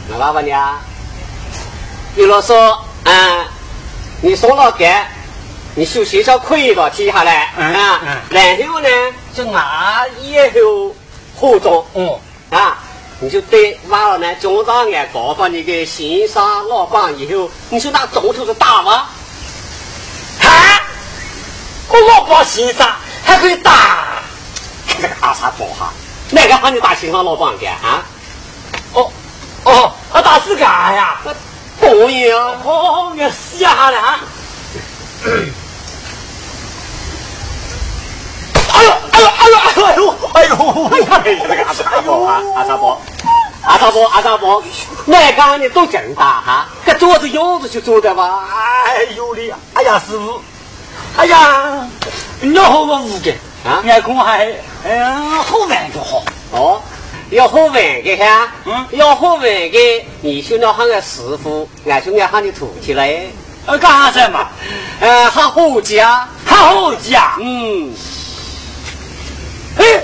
[0.10, 0.80] 我爸爸你啊，
[2.16, 3.46] 比如说，嗯。
[4.26, 4.90] 你说了给，
[5.76, 7.48] 你修学校可以了，接下来。
[7.58, 8.88] 啊，然后呢，
[9.36, 10.96] 就拿以后
[11.36, 12.10] 化妆，嗯。
[12.50, 12.78] 啊，
[13.24, 19.08] 你就对完了呢，家长也告诉你给先杀老板以后，你说那中头是打吗？
[20.42, 20.46] 啊，
[21.88, 24.22] 我老板先杀还可以打，
[24.90, 25.94] 这个阿啥包哈？
[26.32, 28.04] 哪个喊你打先杀老板的啊？
[28.92, 29.10] 哦
[29.64, 31.18] 哦，我打是干呀？
[31.80, 32.60] 可以啊！
[32.66, 34.20] 哦，我死下了啊！
[38.74, 40.90] 哎呦哎呦哎呦哎呦哎呦！
[40.98, 42.42] 你看这个阿啥波啊？
[42.56, 43.00] 阿啥波？
[43.64, 44.08] 阿啥波？
[44.08, 44.64] 阿啥波？
[45.06, 46.68] 哪个你都真大哈？
[46.86, 48.44] 这桌子样子就做的吧？
[48.88, 49.42] 哎呦的！
[49.74, 50.42] 哎呀，师傅！
[51.18, 51.88] 哎呀，
[52.42, 53.32] 你好个五个
[53.70, 53.82] 啊！
[53.86, 54.52] 眼光还
[54.84, 56.82] 嗯好玩就好哦。
[57.30, 63.32] 要好玩的哈，嗯，要好玩的，你兄弟喊个师傅，俺兄弟喊你徒弟嘞。
[63.66, 64.50] 呃，干啥子嘛？
[65.00, 67.38] 呃，喊伙计啊，喊伙计啊。
[67.40, 67.94] 嗯。
[69.78, 70.04] 哎，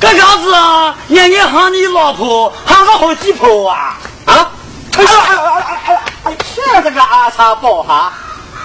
[0.00, 0.94] 干啥子啊？
[1.08, 3.98] 人家喊你老婆，喊个好几婆啊？
[4.26, 4.50] 啊？
[4.96, 6.00] 哎呀哎呀哎呀哎呀！
[6.24, 6.36] 哎，
[6.82, 8.12] 这个阿茶包哈？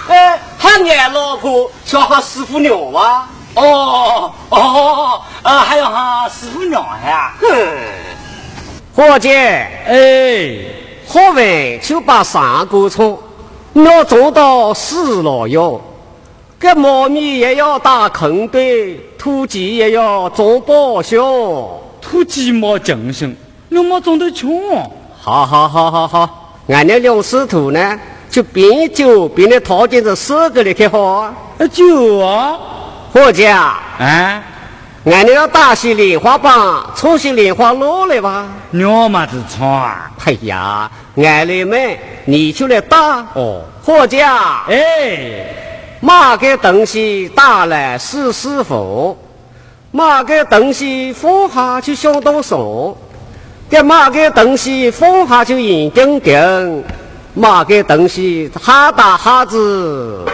[0.08, 3.28] 哎，喊俺老婆叫喊师傅娘吗？
[3.54, 7.32] 哦哦，啊，还要喊师傅娘呀？
[7.40, 7.48] 哼，
[8.96, 10.58] 伙计，哎，
[11.06, 13.18] 好玩就把三锅葱，
[13.74, 15.80] 要做到死老药。
[16.62, 21.20] 这猫咪也要打坑堆，土鸡也要做保销。
[22.00, 23.36] 土鸡没精神，
[23.68, 24.80] 我没种得穷。
[25.20, 27.98] 好好好好好，俺那两师徒呢，
[28.30, 31.34] 就边酒边的套进这四个里去好啊。
[31.72, 32.56] 酒啊。
[33.12, 34.44] 伙计啊，啊，
[35.04, 38.46] 俺你要打些莲花棒，唱些莲花落来吧？
[38.70, 40.12] 鸟么子唱啊？
[40.26, 43.26] 哎呀，俺来买，你就来打。
[43.34, 45.71] 哦，伙计啊，哎，
[46.04, 49.16] 马个东西打来是师傅，
[49.92, 52.98] 马个东西放下就想到手，
[53.70, 56.82] 这马个东西放下就硬钉钉，
[57.34, 60.26] 马个东西哈打哈子。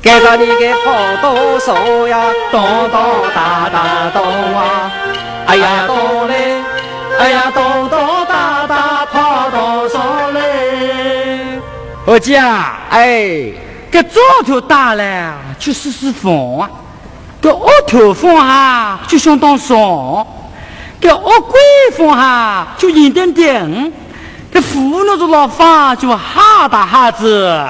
[0.00, 1.74] 跟着你个跑多少
[2.06, 3.00] 呀，咚咚
[3.34, 4.24] 哒哒咚
[4.54, 4.92] 啊！
[5.46, 6.62] 哎呀咚嘞，
[7.18, 7.98] 哎呀咚咚
[8.28, 11.60] 哒哒跑多少嘞？
[12.06, 13.52] 伙计啊，哎，
[13.92, 15.22] 这早头打嘞
[15.58, 16.70] 就试试风啊，
[17.42, 20.26] 这恶头风哈就相当爽，
[20.98, 21.60] 这恶鬼
[21.94, 23.92] 风哈就硬点点，
[24.50, 27.62] 这糊弄着老方就哈大哈子。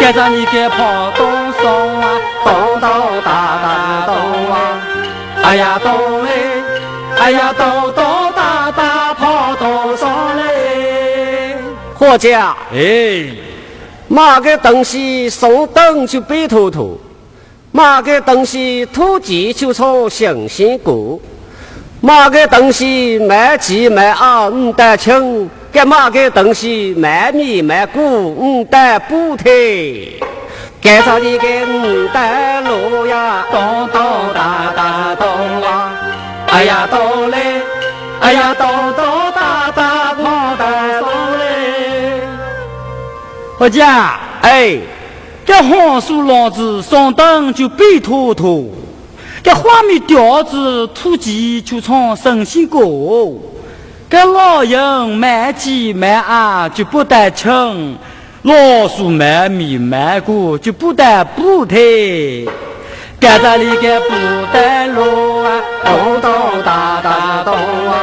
[0.00, 2.08] 跟着你给跑东松啊，
[2.42, 2.90] 咚咚
[3.24, 3.30] 哒
[3.62, 4.14] 哒咚
[4.50, 4.56] 啊，
[5.44, 6.30] 哎呀咚嘞，
[7.20, 8.04] 哎呀咚咚
[8.34, 11.56] 哒哒跑东松嘞。
[11.94, 13.30] 伙计啊，哎，
[14.08, 16.98] 买个东西送灯就白头头，
[17.72, 21.18] 买个东西土鸡就唱新鲜歌，
[22.00, 25.50] 买个东西卖鸡卖鸭唔得清。
[25.72, 30.10] 给买个东西卖米卖谷，五得补贴。
[30.80, 34.00] 给着你个五袋路呀，咚咚
[34.32, 35.28] 哒哒咚
[35.62, 35.92] 啊！
[36.48, 37.60] 哎呀咚嘞，
[38.20, 39.25] 哎呀咚咚
[43.58, 44.76] 伙计，哎，
[45.46, 48.70] 这黄鼠狼子上灯就白秃秃，
[49.42, 52.80] 这花米吊子土鸡就唱神仙歌。
[54.10, 57.96] 这老人卖鸡卖鸭就不得称，
[58.42, 62.46] 老鼠卖米卖谷就不得补贴。
[63.18, 64.10] 跟着你个不
[64.52, 66.30] 得路啊，咚咚
[66.62, 67.94] 哒哒咚啊，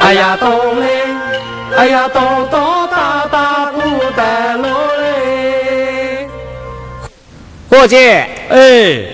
[0.00, 0.50] 哎呀咚
[0.80, 0.86] 嘞，
[1.76, 2.20] 哎呀咚
[2.50, 2.60] 咚
[7.74, 7.96] 伙计，
[8.48, 9.04] 哎，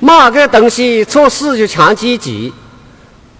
[0.00, 2.52] 马个东西错事就抢几级，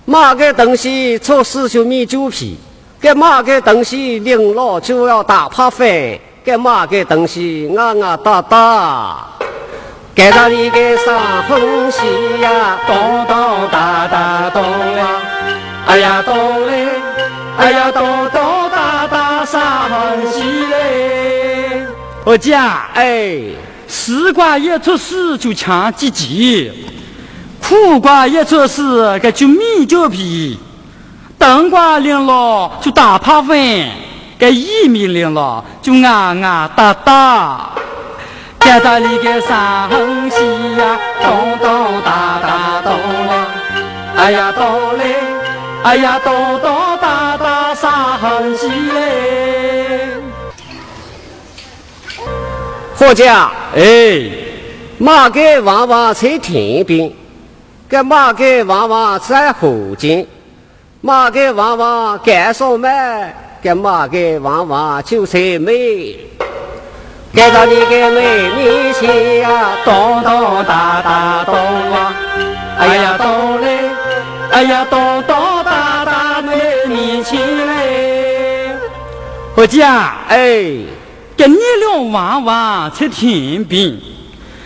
[0.04, 2.56] 马个东西错事就米酒皮，
[3.00, 9.26] 给马个东西领了就要打趴飞，给马个东西啊啊哒哒。
[10.14, 11.98] 给到你个啥东西
[12.40, 12.78] 呀？
[12.86, 15.22] 咚咚哒哒咚啊，
[15.86, 16.86] 哎呀咚嘞，
[17.58, 21.82] 哎呀咚咚哒哒啥东西嘞？
[22.24, 23.40] 我讲，哎，
[23.98, 26.70] 丝瓜一出世就抢几斤，
[27.60, 30.58] 苦瓜一出世该就米酒皮，
[31.38, 33.56] 冬瓜领了就大趴粉，
[34.38, 37.70] 该薏米领了就啊啊哒哒。
[38.60, 40.36] 见到里个三横西
[40.76, 42.92] 呀，咚咚哒哒咚
[43.26, 43.32] 嘞，
[44.18, 45.16] 哎呀咚嘞，
[45.82, 49.25] 哎呀咚咚哒哒三横西嘞。
[52.98, 54.30] 伙计啊，哎，
[54.96, 57.12] 马个往往在田边，
[57.90, 60.26] 个马个往往在河间，
[61.02, 62.88] 马个往往干什么？
[63.62, 66.16] 个马个往往就在美。
[67.34, 71.54] 赶到你个妹面前呀，咚咚哒哒咚
[71.92, 72.14] 啊，
[72.78, 73.78] 哎呀咚嘞，
[74.52, 76.54] 哎呀咚咚哒哒妹
[76.86, 78.70] 面前嘞。
[79.54, 80.78] 我讲，哎，
[81.36, 83.94] 跟你俩娃娃在天边，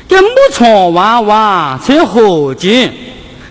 [0.08, 2.94] 跟牧场娃娃在河间，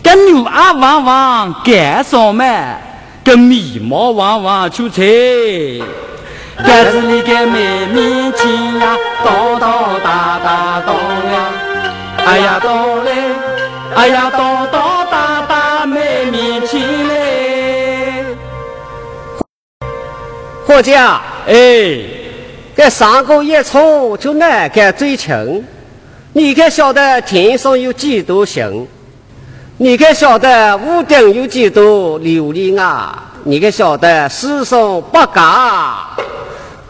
[0.02, 2.44] 跟牛娃娃娃干什么？
[3.24, 5.04] 跟米毛娃娃就在。
[6.66, 9.70] 盖子里个妹妹亲呀，咚咚
[10.04, 10.96] 哒哒咚
[11.32, 11.52] 呀，
[12.26, 13.12] 哎呀咚嘞，
[13.96, 14.40] 哎呀咚
[14.72, 18.26] 咚哒哒妹妹亲嘞。
[20.66, 21.54] 伙计啊，哎，
[22.80, 25.62] 这上个一冲就难干最轻，
[26.32, 28.88] 你可晓得天上有几多星？
[29.76, 33.22] 你可晓得屋顶有几多琉璃啊？
[33.44, 35.98] 你可晓得世上八家？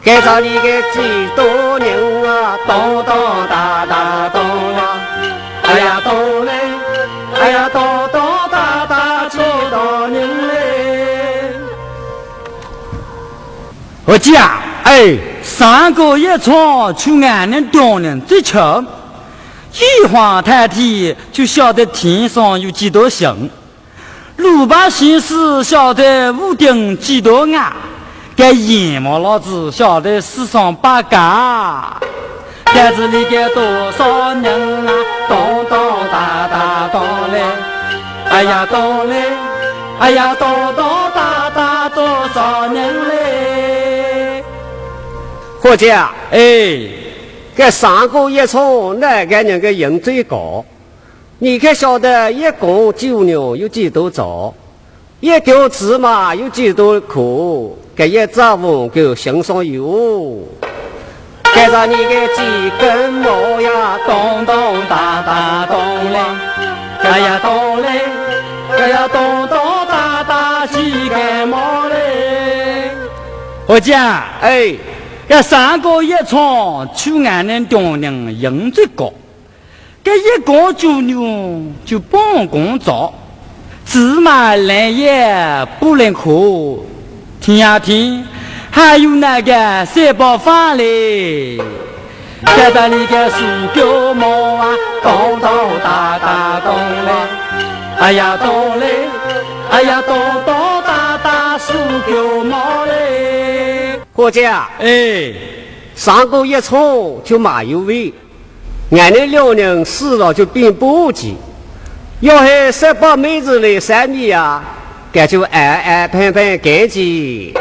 [0.04, 2.56] 该找你个几多人啊？
[2.68, 4.42] 咚咚哒哒咚
[4.78, 5.02] 啊！
[5.64, 6.52] 哎呀咚嘞，
[7.42, 7.82] 哎呀咚
[8.12, 8.22] 咚
[8.52, 9.40] 哒哒几
[9.72, 11.54] 多人嘞？
[14.06, 15.18] 我讲，哎，
[15.60, 18.82] 上个一场去俺那刁人最巧，
[19.74, 23.50] 一晃抬天就晓得天上有几多星，
[24.38, 27.62] 鲁班先生晓得屋顶几多眼。
[28.38, 31.98] 该阎王老子晓得世上八嘎，
[32.74, 34.94] 盖子里该多少人啊？
[35.28, 35.78] 咚咚
[36.10, 37.02] 哒哒咚
[37.34, 37.44] 嘞，
[38.30, 39.24] 哎呀咚嘞，
[40.00, 40.48] 哎呀咚
[40.78, 43.39] 咚哒哒多少人嘞？
[45.62, 46.88] 伙计啊，哎，
[47.54, 50.64] 该三个一场哪个人的人最高？
[51.38, 54.54] 你可晓得一公九牛有几多枣？
[55.20, 57.76] 一条芝麻有几多颗？
[57.94, 60.40] 这一只黄狗心上有，
[61.54, 65.78] 盖上你个几根毛呀，咚咚哒哒咚
[66.14, 66.20] 嘞，
[67.04, 67.88] 哎呀咚嘞，
[68.78, 69.58] 哎呀咚咚
[69.90, 72.92] 哒哒几根毛嘞。
[73.68, 74.74] 我讲，哎，
[75.30, 79.14] 这三个一场去俺那刁人赢最高，
[80.04, 83.14] 这一个九牛就半公早，
[83.86, 86.84] 芝麻烂叶不能哭。
[87.40, 88.26] 听呀听，
[88.72, 91.60] 还有那个三宝饭嘞，
[92.44, 93.38] 看到你个树
[93.76, 94.66] 狗毛啊，
[95.04, 95.50] 咚咚
[95.84, 96.74] 哒哒咚
[97.06, 97.12] 嘞，
[98.00, 99.08] 哎呀咚嘞，
[99.70, 101.74] 哎呀咚咚哒哒树
[102.12, 102.79] 狗毛。
[104.20, 105.32] 伙计啊，哎，
[105.96, 106.78] 上过一场
[107.24, 108.14] 就麻有味，
[108.92, 111.38] 俺那两人死了就变不急，
[112.20, 114.62] 要是十八妹子的三米啊。
[115.14, 117.54] 那就安安排排干净，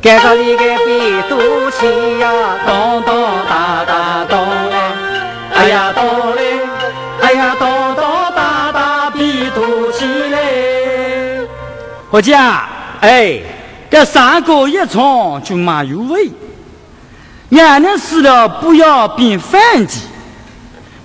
[0.00, 1.36] 干到你个鼻肚
[1.70, 2.32] 脐呀，
[2.66, 4.38] 咚咚哒哒咚
[4.70, 4.76] 嘞，
[5.52, 6.42] 哎呀咚嘞，
[7.20, 8.02] 哎呀咚咚
[8.34, 11.46] 哒哒比肚脐嘞。
[12.10, 12.66] 我讲，
[13.00, 13.40] 哎，
[13.92, 16.30] 这三个一场就没有味，
[17.50, 20.00] 俺那死了不要变饭鸡，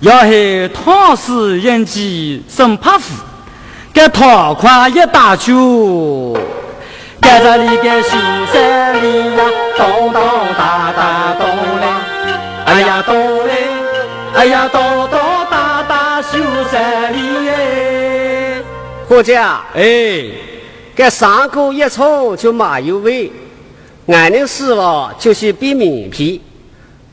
[0.00, 3.12] 要是唐氏人鸡生怕腐。
[3.92, 6.34] 这桃花一大球，
[7.20, 8.16] 盖着你个秀
[8.54, 9.44] 山里呀，
[9.76, 10.22] 咚咚
[10.56, 11.86] 哒哒咚嘞，
[12.64, 13.14] 哎呀咚
[13.46, 13.52] 嘞，
[14.34, 14.80] 哎呀咚
[15.10, 15.20] 咚
[15.50, 16.38] 哒哒秀
[16.72, 18.62] 山里哎。
[19.06, 20.24] 伙计啊，哎，
[20.98, 23.30] 这上过一场就麻油味，
[24.08, 26.42] 俺那死了就是变面皮，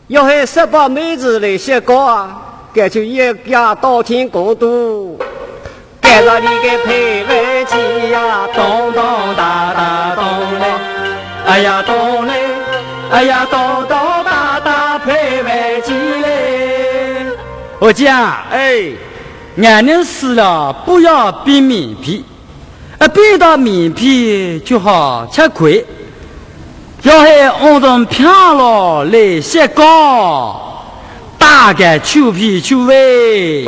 [0.07, 2.41] 要是十八妹子来写稿啊，
[2.73, 5.19] 该就一家到天过度，
[6.01, 9.03] 赶上你个配饭机呀，咚咚
[9.35, 10.65] 哒哒咚嘞，
[11.45, 12.33] 哎呀咚嘞，
[13.11, 17.27] 哎呀咚咚哒哒配饭机嘞。
[17.77, 18.81] 我讲，哎，
[19.61, 22.25] 俺娘死了，不要变面皮，
[22.99, 25.85] 啊，变到面皮就好吃亏。
[27.03, 30.61] 要还按照漂了来些高。
[31.37, 33.65] 大概秋皮秋味，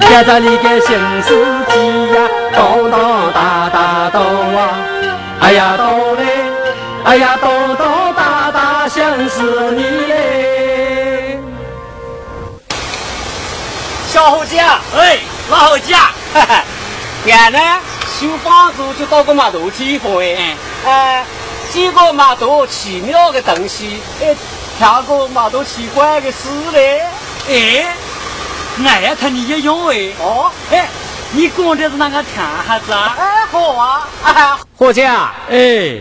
[0.00, 4.20] 看着你个新司机呀，咚咚哒哒咚
[4.56, 4.78] 啊，
[5.40, 6.22] 哎呀咚嘞，
[7.04, 11.40] 哎呀咚咚哒哒想死你嘞。
[14.08, 15.18] 小伙计啊，哎，
[15.50, 16.64] 老伙计啊， 哈哈，
[17.26, 17.58] 俺呢
[18.20, 21.24] 修房子就到个码头地方哎，哎，
[21.72, 24.34] 几个码头奇妙的东西哎。
[24.78, 27.02] 跳过嘛多奇怪的事嘞！
[27.48, 27.86] 哎，
[28.86, 30.12] 俺也看你也用哎。
[30.20, 30.88] 哦，哎，
[31.32, 33.16] 你讲的是哪个天哈子啊？
[33.18, 34.08] 哎，好啊！
[34.22, 35.98] 哎 伙计啊，哎，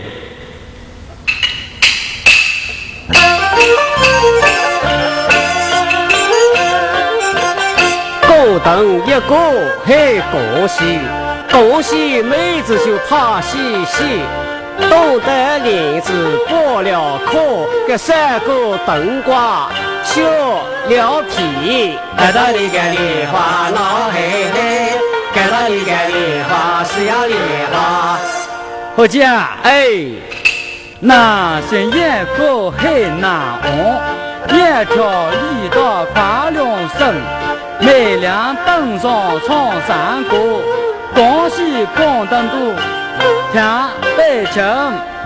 [8.21, 9.21] 高登一个
[9.85, 11.01] 很高兴，
[11.51, 14.21] 高兴妹子就怕细细。
[14.89, 16.13] 懂得林子
[16.47, 19.69] 剥了壳，给三个冬瓜
[20.03, 20.21] 削
[20.87, 24.91] 了皮，看到你个莲花闹嘿嘿，
[25.33, 27.39] 看到你个莲花是要莲
[27.71, 28.19] 花。
[28.95, 29.87] 伙计啊，哎，
[30.99, 33.71] 那是一个很难忘，
[34.49, 37.15] 一条一道跨两省，
[37.79, 40.37] 每辆登上唱山过，
[41.17, 42.75] 东西广东多。
[43.51, 44.63] 向北京，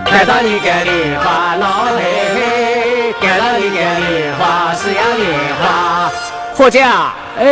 [0.06, 2.02] 看到你个莲花闹嘿
[2.34, 6.10] 嘿，看到你个莲花是呀莲花。
[6.54, 7.44] 伙计啊，哎，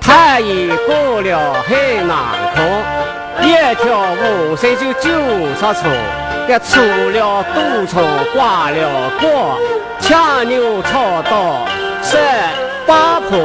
[0.00, 2.16] 太阳过了很难
[2.54, 5.10] 看，一条乌线就九
[5.60, 5.86] 十处，
[6.48, 6.80] 给出
[7.10, 8.00] 了堵车
[8.34, 9.58] 挂了果，
[10.00, 11.66] 强牛草到
[12.02, 12.16] 十
[12.86, 13.38] 八坡，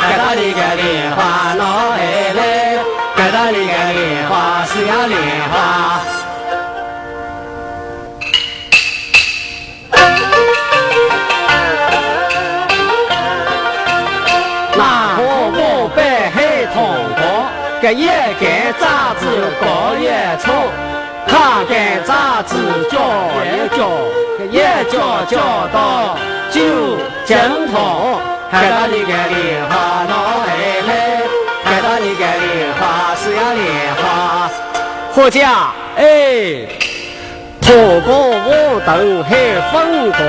[0.00, 2.59] 看到你个莲花闹嘿嘿。
[3.32, 5.16] 看到你个莲花是呀莲
[5.50, 5.54] 花，
[14.74, 14.82] 那
[15.14, 15.22] 河
[15.54, 15.98] 我北
[16.34, 16.82] 海通
[17.14, 17.22] 过，
[17.80, 18.08] 这一
[18.40, 19.22] 根杂子
[19.60, 20.10] 高一
[20.40, 20.50] 粗，
[21.28, 22.56] 他根杂子
[22.90, 22.98] 叫
[23.46, 23.46] 一
[23.78, 23.78] 叫，
[24.38, 24.58] 这一
[24.90, 25.38] 叫叫
[25.68, 26.18] 到
[26.50, 26.58] 九
[27.24, 27.38] 经
[27.72, 28.18] 通。
[28.50, 30.12] 看到你个莲花闹
[30.44, 31.19] 嘿嘿，
[31.80, 33.14] 看到你个莲花。
[33.16, 34.50] 是要莲花，
[35.14, 36.66] 伙计啊，哎，
[37.60, 39.30] 婆婆我等还
[39.72, 40.20] 风过，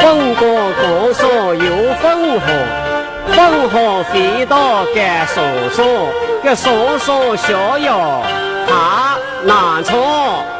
[0.00, 0.46] 风过
[0.78, 1.28] 锅上
[1.58, 2.46] 有分火，
[3.34, 5.42] 分火飞到干烧
[5.76, 5.84] 烧，
[6.44, 8.22] 干烧烧逍遥
[8.66, 9.96] 怕难尝。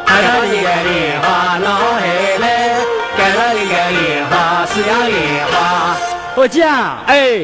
[0.04, 2.06] 看到一个莲花闹海
[2.40, 2.74] 来，
[3.16, 5.96] 看到一个莲花是要莲花，
[6.34, 7.40] 伙计啊，哎，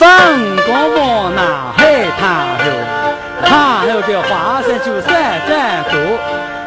[0.00, 1.44] 分过往南
[1.76, 1.84] 海
[2.18, 2.24] 滩
[2.58, 2.64] 后。
[3.44, 5.12] 他后的华山就三
[5.46, 5.92] 站过，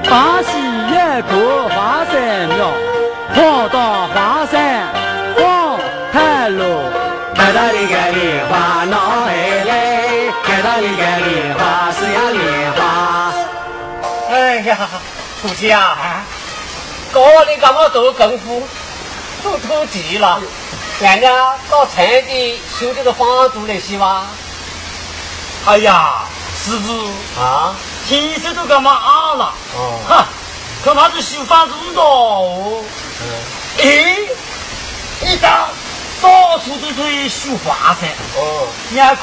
[0.07, 0.49] 巴西
[0.87, 0.91] 一
[1.23, 1.33] 个
[1.69, 2.71] 华山庙，
[3.33, 4.85] 跑到华山
[5.35, 5.79] 广
[6.11, 6.63] 泰路，
[7.33, 9.33] 看到一个莲花闹海
[9.65, 9.71] 来，
[10.43, 13.33] 看到一个莲花是呀莲花。
[14.29, 14.77] 哎呀，
[15.41, 15.97] 徒弟啊，
[17.11, 17.19] 搞
[17.49, 18.61] 你干嘛做功夫，
[19.43, 20.39] 都土地了，
[20.99, 24.27] 人家到城里修这个房子那些吧？
[25.65, 26.23] 哎呀。
[26.55, 27.75] 师傅啊，
[28.07, 29.53] 天色都干嘛暗了？
[29.75, 30.27] 哦，哈，
[30.81, 32.81] 恐怕是修房子了哦。
[33.21, 33.25] 嗯，
[33.79, 34.17] 哎，
[35.23, 35.67] 一到
[36.21, 38.05] 到处都在修房子。
[38.37, 39.17] 哦，你看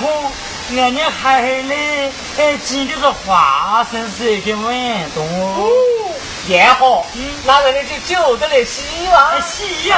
[0.77, 5.69] 俺娘还来，哎，捡的是花生是一个万东哦。
[6.47, 8.83] 也好，嗯，那人家就就得来洗
[9.13, 9.97] 碗，洗呀。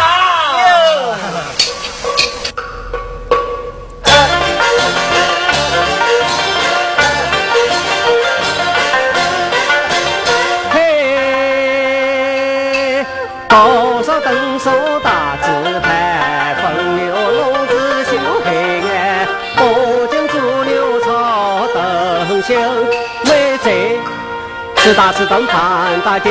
[24.94, 26.30] 大吃灯盘大酒，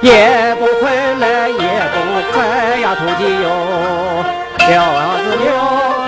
[0.00, 3.46] 也不回来也不快呀，徒弟哟，
[4.58, 4.72] 了
[5.18, 5.46] 子了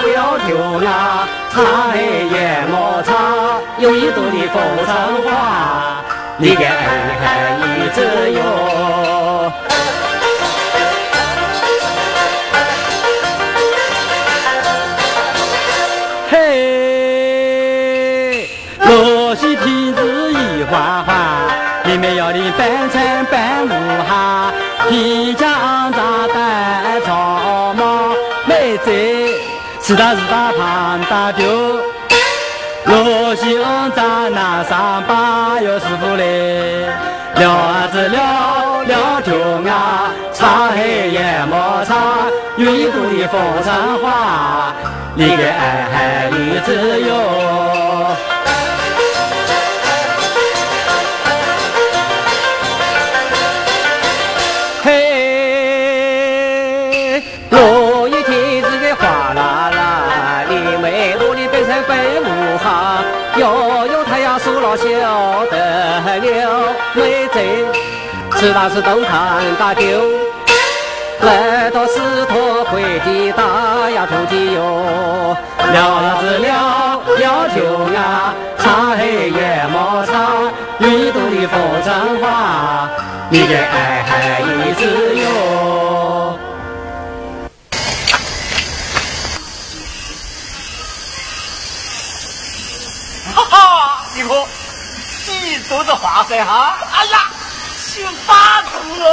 [0.00, 3.10] 不要丢啊，茶也莫茶，
[3.78, 4.54] 有一朵的凤
[4.86, 4.88] 凰
[5.24, 6.02] 花，
[6.36, 6.74] 你给恩
[7.20, 7.24] 还
[7.60, 7.98] 一直
[8.32, 8.85] 哟。
[29.96, 31.46] 是大是大胖大丢，
[32.84, 36.22] 罗西恩在那上班，有师傅来
[37.36, 39.34] 聊啊子聊聊天
[39.72, 41.94] 啊，擦黑也莫擦，
[42.58, 44.74] 有一朵的风尘话，
[45.14, 47.14] 你个爱海里子哟。
[68.38, 69.98] 是大是东看大丢，
[71.20, 75.34] 来到石头会的大丫头的哟，
[75.72, 77.64] 聊呀子聊聊天
[77.94, 82.90] 呀，唱黑夜莫唱，一朵的风筝花，
[83.30, 86.38] 你的爱还一直有。
[93.34, 94.46] 哈哈，你说。
[95.68, 96.78] 都是花生哈！
[97.98, 99.04] 哎呀，去发毒了！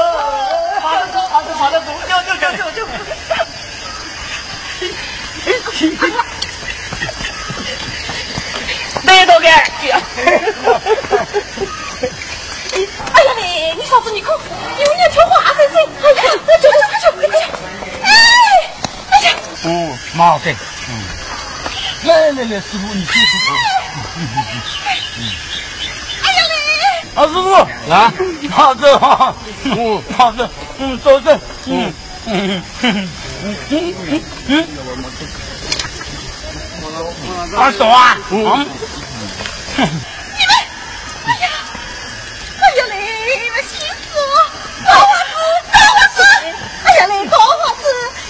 [0.81, 2.79] 发的毒，发的发的毒，就就就就就！
[9.03, 9.47] 哪个干？
[13.13, 15.75] 哎呀嘞，你嫂子你看，有人挑花生噻！
[16.03, 17.31] 哎呀，快去快去快去！
[18.03, 18.05] 哎，
[19.11, 19.27] 哎呀！
[19.63, 19.67] 哦，
[20.13, 20.53] 麻烦。
[20.89, 20.91] 嗯。
[22.03, 23.15] 来来来，师傅，你辛苦
[23.53, 23.57] 了。
[27.15, 27.53] 啊，师傅，
[27.91, 28.11] 啊，
[28.49, 29.35] 好着哈，
[29.65, 30.49] 嗯，好着，
[30.79, 31.93] 嗯，走着，嗯，
[32.25, 33.09] 嗯，嗯，
[33.69, 34.67] 嗯，嗯，
[37.55, 38.67] 二手啊，嗯，你们，
[41.25, 41.49] 哎呀，
[42.59, 42.95] 哎呀嘞，
[43.43, 43.77] 你们辛
[44.09, 44.17] 苦，
[44.83, 45.31] 高花子，
[45.71, 46.17] 高花子，
[46.83, 47.85] 哎呀嘞，高花子，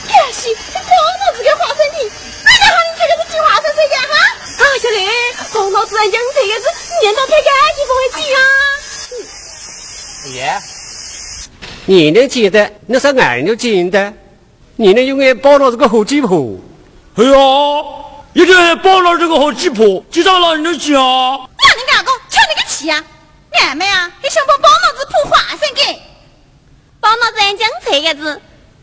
[0.07, 0.91] 可惜高
[1.23, 2.11] 老子给花生的，
[2.43, 4.13] 哎呀好，你这个是计划生谁家哈？
[4.59, 5.07] 哎呀嘞，
[5.53, 6.65] 高老子讲这个是
[7.01, 7.47] 念到开干
[7.77, 8.39] 净不会记啊。
[10.29, 10.57] 爷，
[11.85, 14.13] 你能记得，那是俺就记得。
[14.75, 16.57] 你能永远包了这个好鸡婆。
[17.15, 17.37] 哎呀，
[18.33, 20.93] 一定包了这个好鸡婆，就让老人家讲。
[20.95, 23.03] 那你两个瞧你个气呀！
[23.61, 26.01] 俺们啊，还想把包老子破花生给。
[26.99, 28.41] 包老子讲这个字，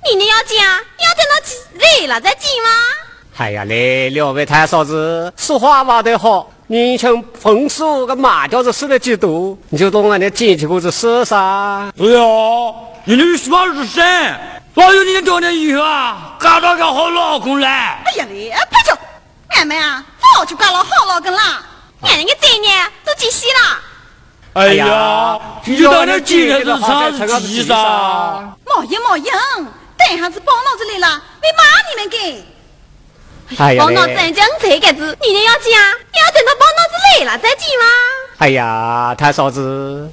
[0.09, 2.71] 你们要讲，要等到累了再讲吗？
[3.37, 6.53] 哎呀，嘞，两位太嫂子说话话得好。
[6.71, 9.59] 年轻风俗个马吊子死了几多？
[9.71, 11.93] 你就当俺的捡起过子死噻？
[11.97, 12.23] 对呀，
[13.05, 14.41] 人家说话是神，
[14.75, 18.01] 哪有你这点以后啊，嫁到个好老公来？
[18.07, 18.97] 哎呀嘞，不就
[19.49, 20.05] 俺们啊，
[20.37, 21.41] 早就嫁了好老公了，
[22.03, 23.79] 俺那个这年都几岁了？
[24.53, 27.75] 哎呀，你就当那今年是啥子几噻？
[27.75, 29.27] 毛用毛用，
[29.99, 32.45] 等下子包脑子来了，没骂你们给。
[33.57, 37.87] 包脑子讲这个字，你也要讲，要等到包脑子来了再讲吗？
[38.39, 40.09] 哎呀，他嫂子，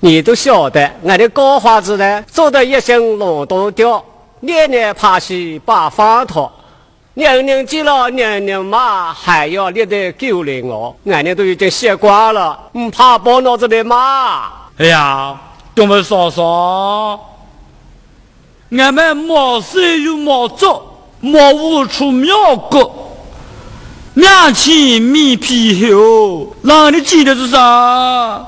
[0.00, 4.02] 你都晓得，俺的高花子呢，做的一身劳动调，
[4.40, 6.50] 年年爬西把饭托，
[7.14, 14.50] 年年见了年年骂，还要立得狗来我，俺呢都已经习惯了，唔怕包脑子的骂。
[14.78, 15.38] 哎呀，
[15.76, 17.20] 我们嫂嫂，
[18.70, 20.89] 俺们毛事又毛做。
[21.20, 23.14] 莫无出妙国，
[24.14, 28.46] 两千米皮厚，哪里记得是啥？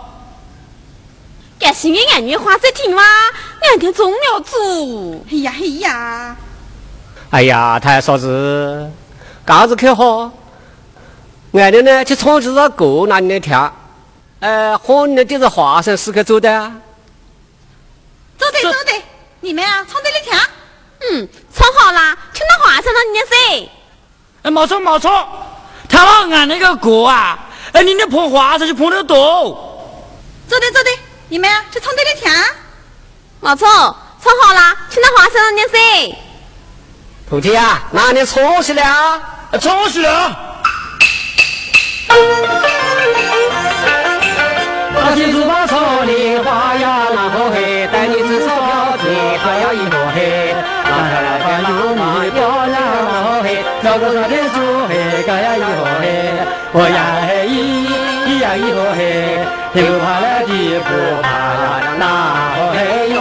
[1.59, 3.03] 感谢你俺女话在听吗？
[3.61, 5.24] 两天中了主。
[5.31, 6.36] 哎呀哎呀！
[7.31, 8.90] 哎呀，太嫂子，
[9.44, 10.32] 刚子可好？
[11.53, 13.70] 俺的呢，去唱几首歌，那你来听。
[14.40, 16.49] 呃，好，你点着花生是可做的。
[18.39, 19.03] 走的走的，
[19.40, 20.32] 你们啊，唱的来听。
[21.11, 23.69] 嗯，唱好了，听到话唱到你的声。
[24.43, 25.29] 哎，没错没错，
[25.89, 27.39] 唱了俺那个歌啊，
[27.73, 29.16] 哎，你那捧花生就捧得多。
[30.49, 30.91] 走的走的，
[31.29, 32.31] 你们去唱队里听。
[33.41, 33.66] 没错，
[34.23, 36.16] 唱好了，听到话唱到你的声。
[37.29, 39.20] 徒弟啊，那你唱起来啊，
[39.61, 40.37] 唱起来。
[44.95, 48.22] 我记住把草梨花呀，然后嘿，带你
[56.74, 57.53] 嘿，我呀嘿咿
[58.27, 59.01] 咿呀咿吼嘿，
[59.74, 60.51] 又怕了地
[60.81, 60.89] 不
[61.23, 61.28] 怕
[61.61, 61.65] 呀
[61.99, 62.05] 那
[62.57, 62.78] 吼嘿
[63.12, 63.16] 哟。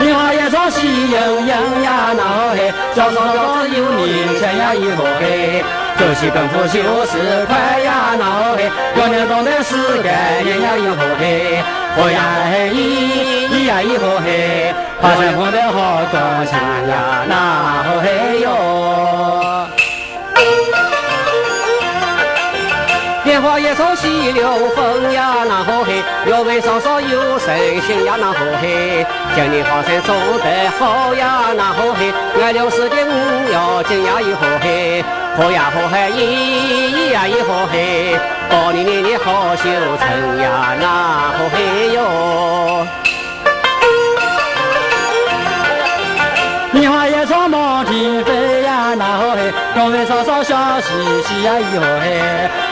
[0.00, 1.52] 你好也唱喜洋洋
[1.82, 2.60] 呀那吼嘿，
[2.94, 4.06] 叫上叫子有名
[4.38, 5.64] 钱呀咿吼嘿，
[5.98, 10.08] 走习功夫就是快呀，那好嘿，要能懂得世界，
[10.44, 11.62] 人呀以后嘿，
[11.96, 12.20] 好呀
[12.52, 14.72] 嘿，咿咿呀以后嘿，
[15.02, 17.34] 爬山碰到好多墙呀，那
[17.82, 19.66] 好嘿哟。
[23.24, 29.04] 莲花叶草细流风呀，那好嘿，要问嫂嫂有神仙呀，那好嘿，
[29.34, 35.04] 今年好生做得好呀，那好嘿，俺六十的五要紧呀，以后嘿，
[35.36, 36.16] 好呀好嘿，咿
[36.94, 38.16] 咿呀以后嘿，
[38.48, 40.86] 包你年年好修成呀，那
[41.36, 42.86] 好嘿哟。
[46.72, 50.92] 莲花叶草满天飞呀，那好嘿，要问嫂嫂笑嘻
[51.22, 52.20] 嘻呀，以后嘿。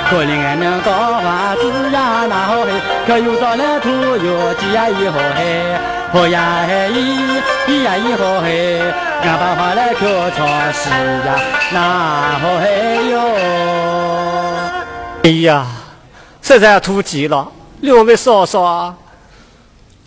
[0.09, 2.71] 可怜俺能搞娃子呀，那好嘿，
[3.07, 5.75] 可又找来土有鸡呀，以后嘿，
[6.13, 8.81] 好呀嘿，咿咿呀以后嘿，
[9.23, 11.41] 俺把花来挑草西呀，
[11.73, 13.21] 那好嘿哟。
[15.25, 15.65] 哎呀，
[16.43, 17.49] 实在土鸡了，
[17.81, 18.95] 两位嫂嫂啊，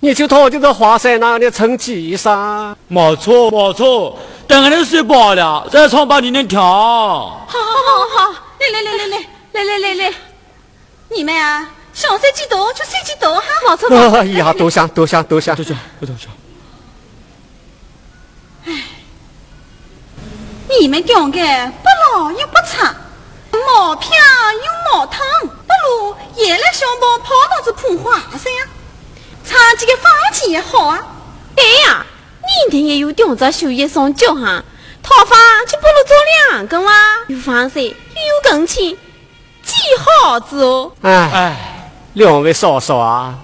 [0.02, 2.76] 你就套这个花山那样的成鸡噻。
[2.88, 4.18] 没错没错，
[4.48, 6.62] 等俺的睡饱了，再唱把你能跳。
[6.62, 7.58] 好好
[8.18, 9.26] 好好，来来来来来。
[9.52, 10.14] 来来来来，
[11.10, 14.20] 你们啊，想睡几多就睡几多哈，没错没错。
[14.20, 16.32] 哎呀，多想多想多想多想多香。
[18.66, 18.84] 哎，
[20.80, 22.96] 你们两个不老又不差，
[23.52, 28.50] 毛片又毛烫，不如也来小包泡到这捧花噻
[29.50, 31.00] 呀，插几个花钱也好啊。
[31.56, 32.06] 哎呀，
[32.42, 34.64] 你天也有点子绣叶上脚哈，
[35.02, 35.36] 桃花
[35.68, 36.16] 就不如做
[36.52, 36.92] 两根哇，
[37.28, 37.94] 有房子又有
[38.44, 38.98] 更气。
[39.62, 39.76] 几
[40.24, 40.92] 好子哦！
[41.02, 43.38] 哎哎，两位嫂嫂啊，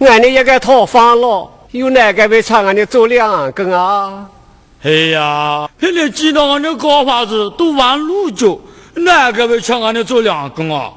[0.00, 4.26] 俺的一个套房了，有哪个会唱俺的做两根啊？
[4.82, 8.58] 哎呀，现在见到俺的高房子都玩路脚，
[8.94, 10.90] 哪个会唱俺的做两根啊？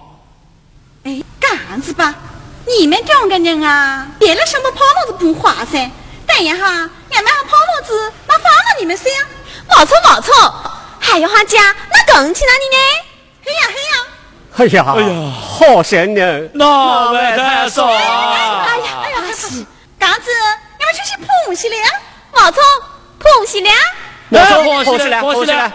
[1.04, 2.16] 哎，干子吧，
[2.66, 5.92] 你们两个人啊，别了什么泡老子不划算。
[6.26, 9.20] 等一下，俺们还泡老子那放了你们谁呀？
[9.70, 10.34] 没错没错，
[11.00, 12.78] 还有哈家那更去哪里呢？
[13.46, 14.06] 嘿呀嘿呀！
[14.56, 17.86] 哎呀，哎呀，好神呢，那位太少。
[17.88, 18.66] 哎呀，
[19.04, 19.66] 哎呀，是
[20.00, 20.30] 刚子，
[20.80, 21.76] 你们出去捧起来，
[22.34, 22.62] 没错，
[23.20, 23.72] 捧起来，
[24.30, 25.72] 没错，捧起来，捧起来。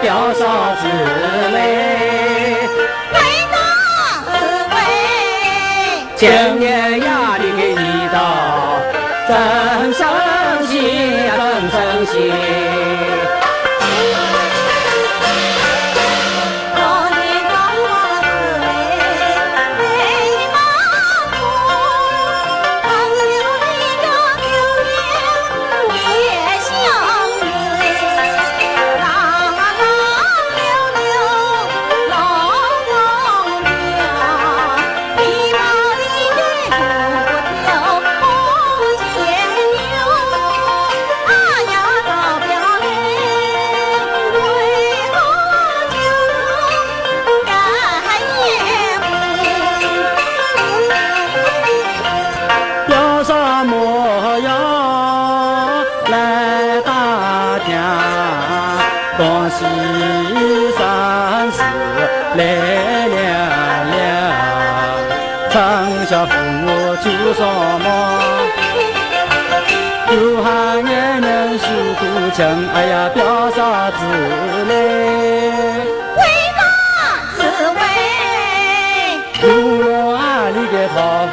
[0.00, 0.40] 哎呀，表啥
[0.76, 0.82] 子
[1.52, 1.58] 嘞？
[3.12, 3.16] 为
[3.50, 3.56] 哪
[4.24, 4.28] 子
[4.74, 4.76] 为？
[6.16, 6.22] 今
[6.58, 7.74] 年呀，你给一
[8.08, 8.16] 道
[9.28, 10.00] 真生
[10.68, 10.72] 气
[11.26, 12.79] 呀，真生气。
[72.42, 73.96] 哎呀，表啥子
[74.66, 74.72] 嘞？
[76.16, 76.20] 为
[76.56, 76.60] 嘛
[77.36, 77.38] 子
[77.76, 77.82] 为？
[79.42, 79.44] 有
[79.84, 79.84] 我
[80.16, 80.96] 啊，你的讨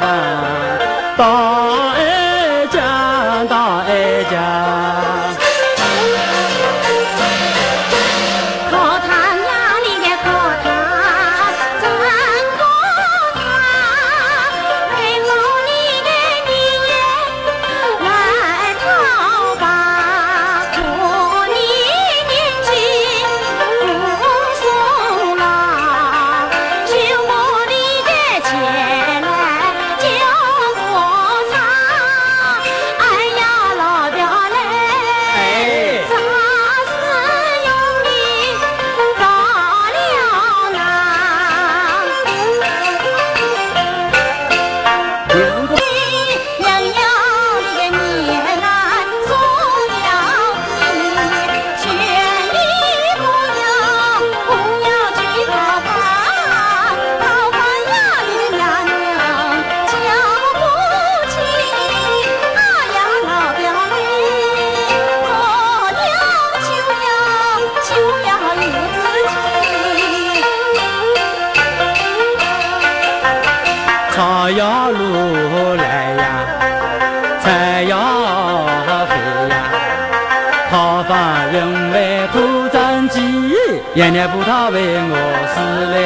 [83.98, 84.78] 爷娘不他为
[85.10, 85.14] 我
[85.52, 85.58] 死
[85.92, 85.96] 嘞，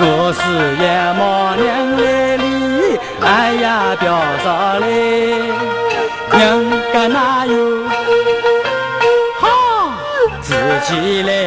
[0.00, 0.04] 我
[0.34, 0.38] 是
[0.82, 0.84] 野
[1.16, 1.64] 马娘
[1.96, 2.02] 来
[2.36, 2.44] 哩，
[3.22, 4.04] 哎呀表
[4.44, 4.46] 嫂
[4.80, 5.48] 嘞，
[6.30, 6.38] 娘
[6.92, 7.54] 家哪有
[9.40, 9.42] 好
[10.42, 10.52] 自
[10.84, 11.43] 己嘞？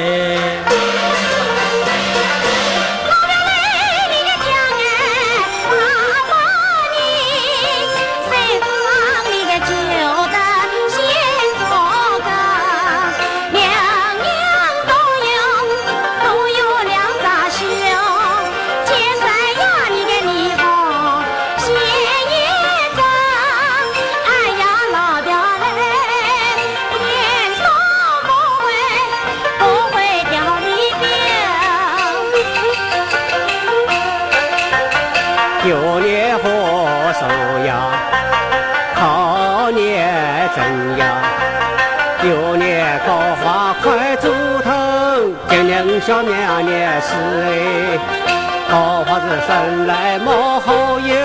[49.47, 51.15] 生来冇好运，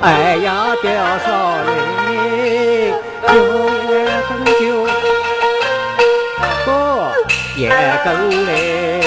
[0.00, 2.94] 哎呀掉少嘞，
[3.28, 3.34] 九
[3.90, 4.88] 月更九，
[6.64, 7.12] 过
[7.54, 7.68] 也
[8.02, 9.04] 更嘞。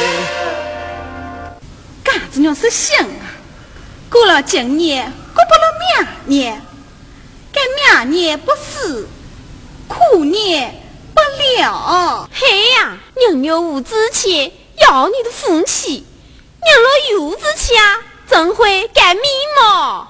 [2.03, 3.25] 嘎子娘是想啊，
[4.07, 6.61] 过了今年，过不了明年，
[7.51, 7.59] 该
[8.03, 9.07] 明年不是
[9.87, 10.75] 苦年
[11.15, 11.21] 不
[11.59, 12.29] 了。
[12.31, 14.53] 嘿呀，娘娘无志气。
[14.79, 16.05] 要你的福气，
[16.61, 16.87] 娘老
[17.29, 17.99] 有志气啊，
[18.33, 19.23] 怎会改命
[19.61, 20.07] 嘛？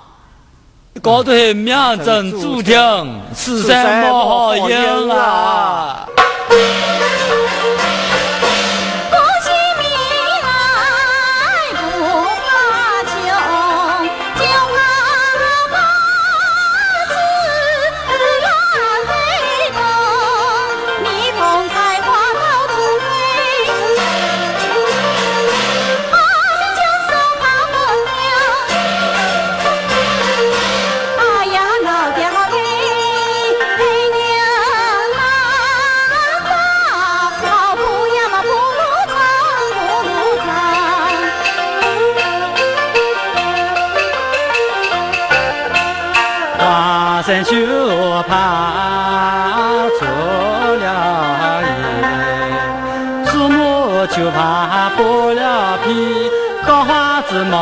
[1.01, 1.75] 搞得名
[2.05, 6.07] 正注定，此生莫好运啊！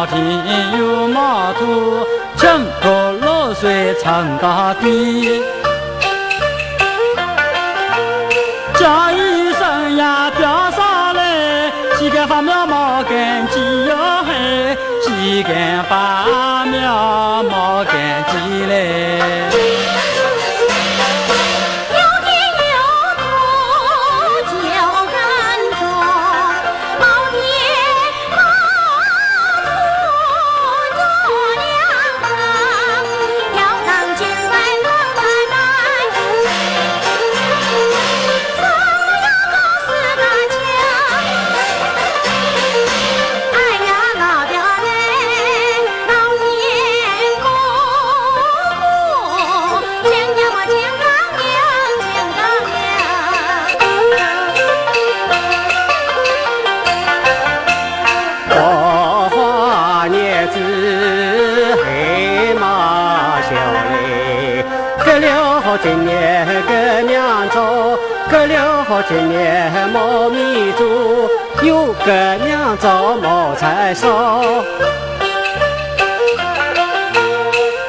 [0.05, 2.05] 天有马土，
[2.37, 5.41] 江河落水成大堤。
[8.75, 13.95] 叫一声呀，表嫂来，几根发苗毛根几哟
[14.25, 17.30] 嘿，几根发苗。
[72.81, 72.89] 怎
[73.21, 74.07] 毛才收？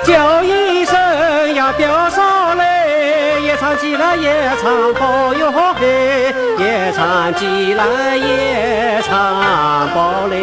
[0.05, 5.51] 叫一声呀，表嫂来，夜场鸡来夜场包哟
[5.81, 10.37] 嘿，夜场鸡来夜场包嘞。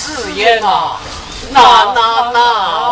[0.00, 0.96] 誓言啊，
[1.50, 1.60] 那
[1.94, 2.32] 那那。
[2.32, 2.89] 那那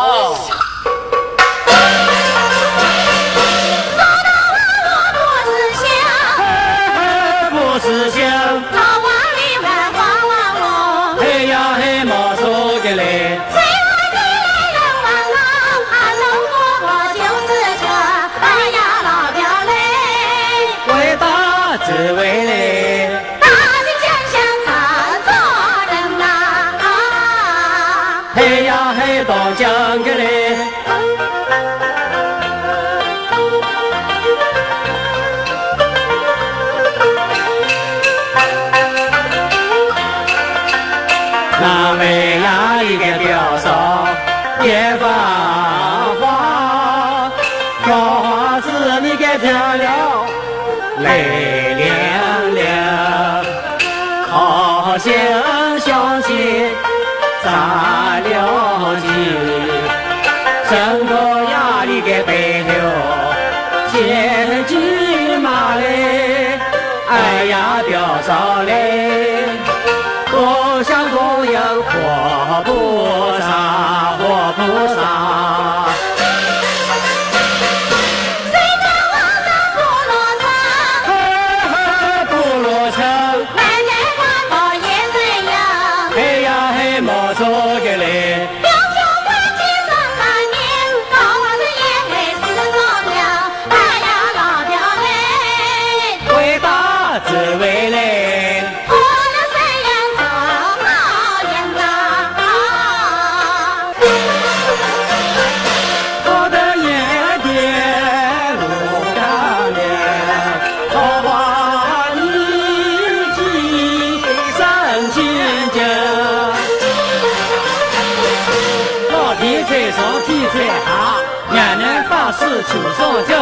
[122.68, 123.32] 发誓求上京，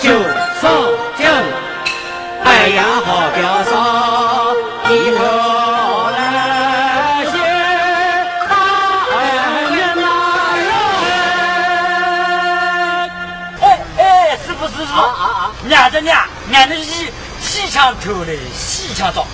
[0.00, 0.04] 求
[0.60, 0.62] 上
[1.16, 1.24] 京。
[2.44, 3.72] 哎呀，好表嫂，
[4.90, 7.32] 以后来些
[8.46, 8.52] 大
[9.16, 9.16] 恩
[9.74, 10.04] 人呐！
[13.62, 13.64] 哎
[13.98, 14.02] 哎，
[14.46, 15.52] 师傅师傅，啊啊啊！
[15.64, 19.26] 娘的娘，俺的是西墙头嘞，西墙倒，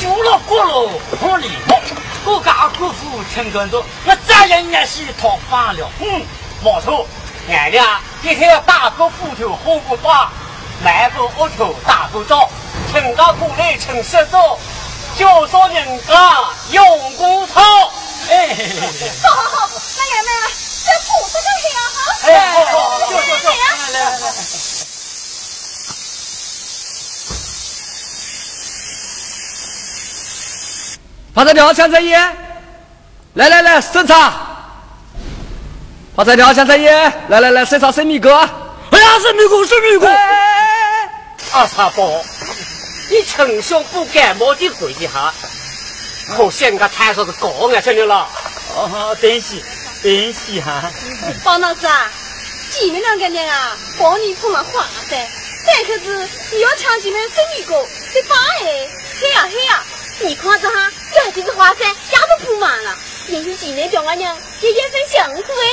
[0.00, 1.76] 丢了锅了，碰里毛。
[2.24, 5.88] 我家姑父陈根多，我再也是讨饭了。
[6.00, 6.22] 嗯，
[6.60, 7.06] 没错，
[7.48, 7.86] 俺娘
[8.26, 10.32] 今天要打个斧头，好个把，
[10.82, 12.50] 买个窝头，打个灶，
[12.90, 14.58] 趁个过来趁十早，
[15.16, 16.34] 就说人家
[16.72, 17.62] 用功操。
[18.28, 18.48] 哎，
[19.22, 20.50] 好好好，那俺们
[20.84, 21.98] 在铺子上黑啊哈。
[22.26, 23.48] 哎，好好，就就就，
[23.92, 24.18] 来来来。
[31.32, 32.18] 发财条枪在爷，
[33.34, 34.45] 来来来，审查。
[36.16, 38.34] 发财条枪在爷，来来来，审查生米哥。
[38.34, 40.08] 哎呀，生米哥，生米哥。
[41.52, 42.24] 阿茶宝，
[43.10, 45.34] 你称兄不感冒的回一下，
[46.34, 48.26] 可惜人家摊上是高俺这里了。
[48.74, 49.62] 哦，对不起，
[50.02, 50.90] 对不起哈。
[51.44, 52.10] 包老子啊，
[52.72, 55.16] 前面两个人啊，帮你碰了花噻，
[55.66, 57.74] 但可是你要抢进来生米哥，
[58.14, 58.88] 这发哎，
[59.20, 59.82] 嘿呀嘿呀。
[60.20, 61.76] 你看着哈，这几个花山
[62.10, 62.96] 家都铺满了，
[63.28, 65.64] 也有几年表阿娘也也分幸福哎。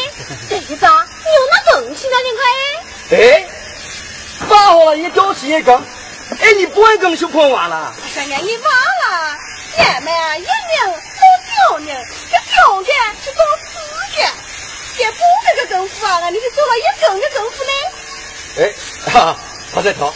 [0.50, 2.44] 这个咋，你有那更气那两块
[3.12, 3.18] 哎？
[3.18, 3.48] 哎，
[4.48, 5.76] 发好了也掉起一根，
[6.40, 7.94] 哎，你不会更就碰完了？
[8.14, 9.38] 三年一忘了，
[9.78, 10.52] 俺们啊，一年
[10.88, 12.94] 都掉呢，这条件
[13.24, 14.32] 是多四件，
[14.98, 17.72] 这不这个功夫啊，你是做了一根的功夫呢？
[18.58, 19.38] 哎，哈，
[19.74, 20.14] 他在跳，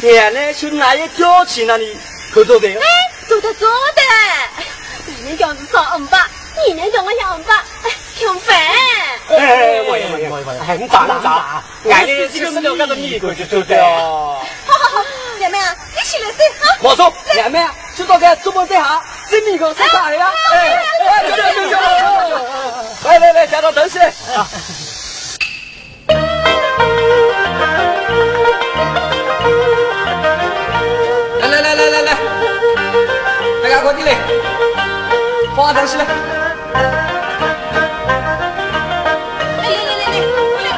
[0.00, 1.96] 原来就那一掉起那里，
[2.32, 2.68] 可做的。
[3.28, 4.02] 做得做的，
[5.06, 6.18] 你能叫子上五百，
[6.66, 7.54] 你能叫我下五百，
[8.16, 8.56] 挺烦。
[9.28, 11.62] 哎，我也我也我也，哎，你咋了咋？
[11.90, 13.82] 俺的这个是两个米狗就走的。
[13.84, 15.04] 好好好，
[15.38, 16.76] 两妹啊，你起来睡哈。
[16.80, 17.64] 我说两妹，
[17.96, 20.30] 知道该怎么在下，这米狗是啥呀？
[20.52, 21.76] 哎哎，对对对对，
[23.04, 23.98] 来来来，加到东西。
[23.98, 24.12] 来
[31.48, 32.16] 来来来来来。
[33.62, 34.14] 大家快进来，
[35.56, 36.04] 放东西来。
[36.74, 36.76] 来
[39.62, 40.68] 来来来来，过来。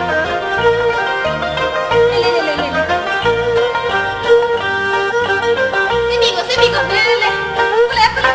[2.08, 2.78] 来来来来来来。
[6.06, 7.24] 谁米哥谁米哥，来来来，
[7.56, 8.26] 过来过来。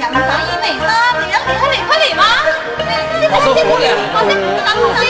[0.00, 0.88] 杨大爷没啥，
[1.18, 2.22] 你让快点快点嘛。
[3.32, 3.84] 我说过来。
[4.12, 4.28] 我说
[4.64, 5.02] 拿东西，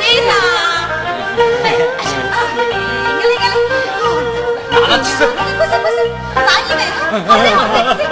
[0.00, 0.30] 谁啥？
[1.64, 1.66] 哎，
[2.32, 2.82] 啊，你来你来。
[2.82, 2.91] 拿
[4.92, 5.20] 了几只？
[6.34, 6.36] 好
[7.16, 7.48] 嘞，好嘞，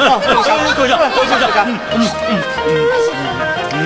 [0.08, 1.98] 好嘞，够下，够下，够下，嗯嗯
[2.28, 3.80] 嗯嗯。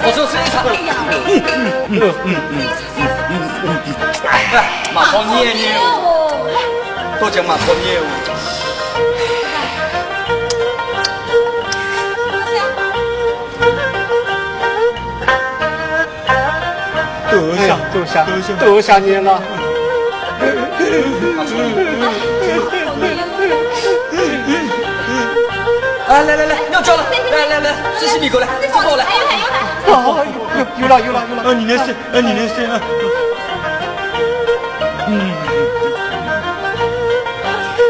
[0.00, 0.54] 我说谁唱？
[0.64, 0.66] 嗯
[1.88, 2.26] 嗯嗯
[3.28, 3.66] 嗯嗯。
[4.26, 4.32] 哎，
[4.94, 5.82] 马好黏黏哦，
[7.20, 8.02] 多讲马好黏哦。
[17.38, 18.26] 多想多想
[18.58, 19.40] 多想你了。
[26.08, 29.04] 来来来来，要叫了，来来来，这是你狗来，这过来。
[29.86, 30.24] 哦，
[30.56, 31.42] 有有了有了有了。
[31.44, 32.80] 啊，你来睡，啊你来睡啊。
[35.06, 35.10] 嗯。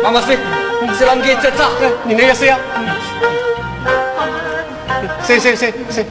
[0.02, 0.36] 妈妈睡，
[0.96, 1.68] 睡让给再扎。
[2.04, 2.58] 你那个睡啊。
[5.24, 6.04] 睡睡睡睡。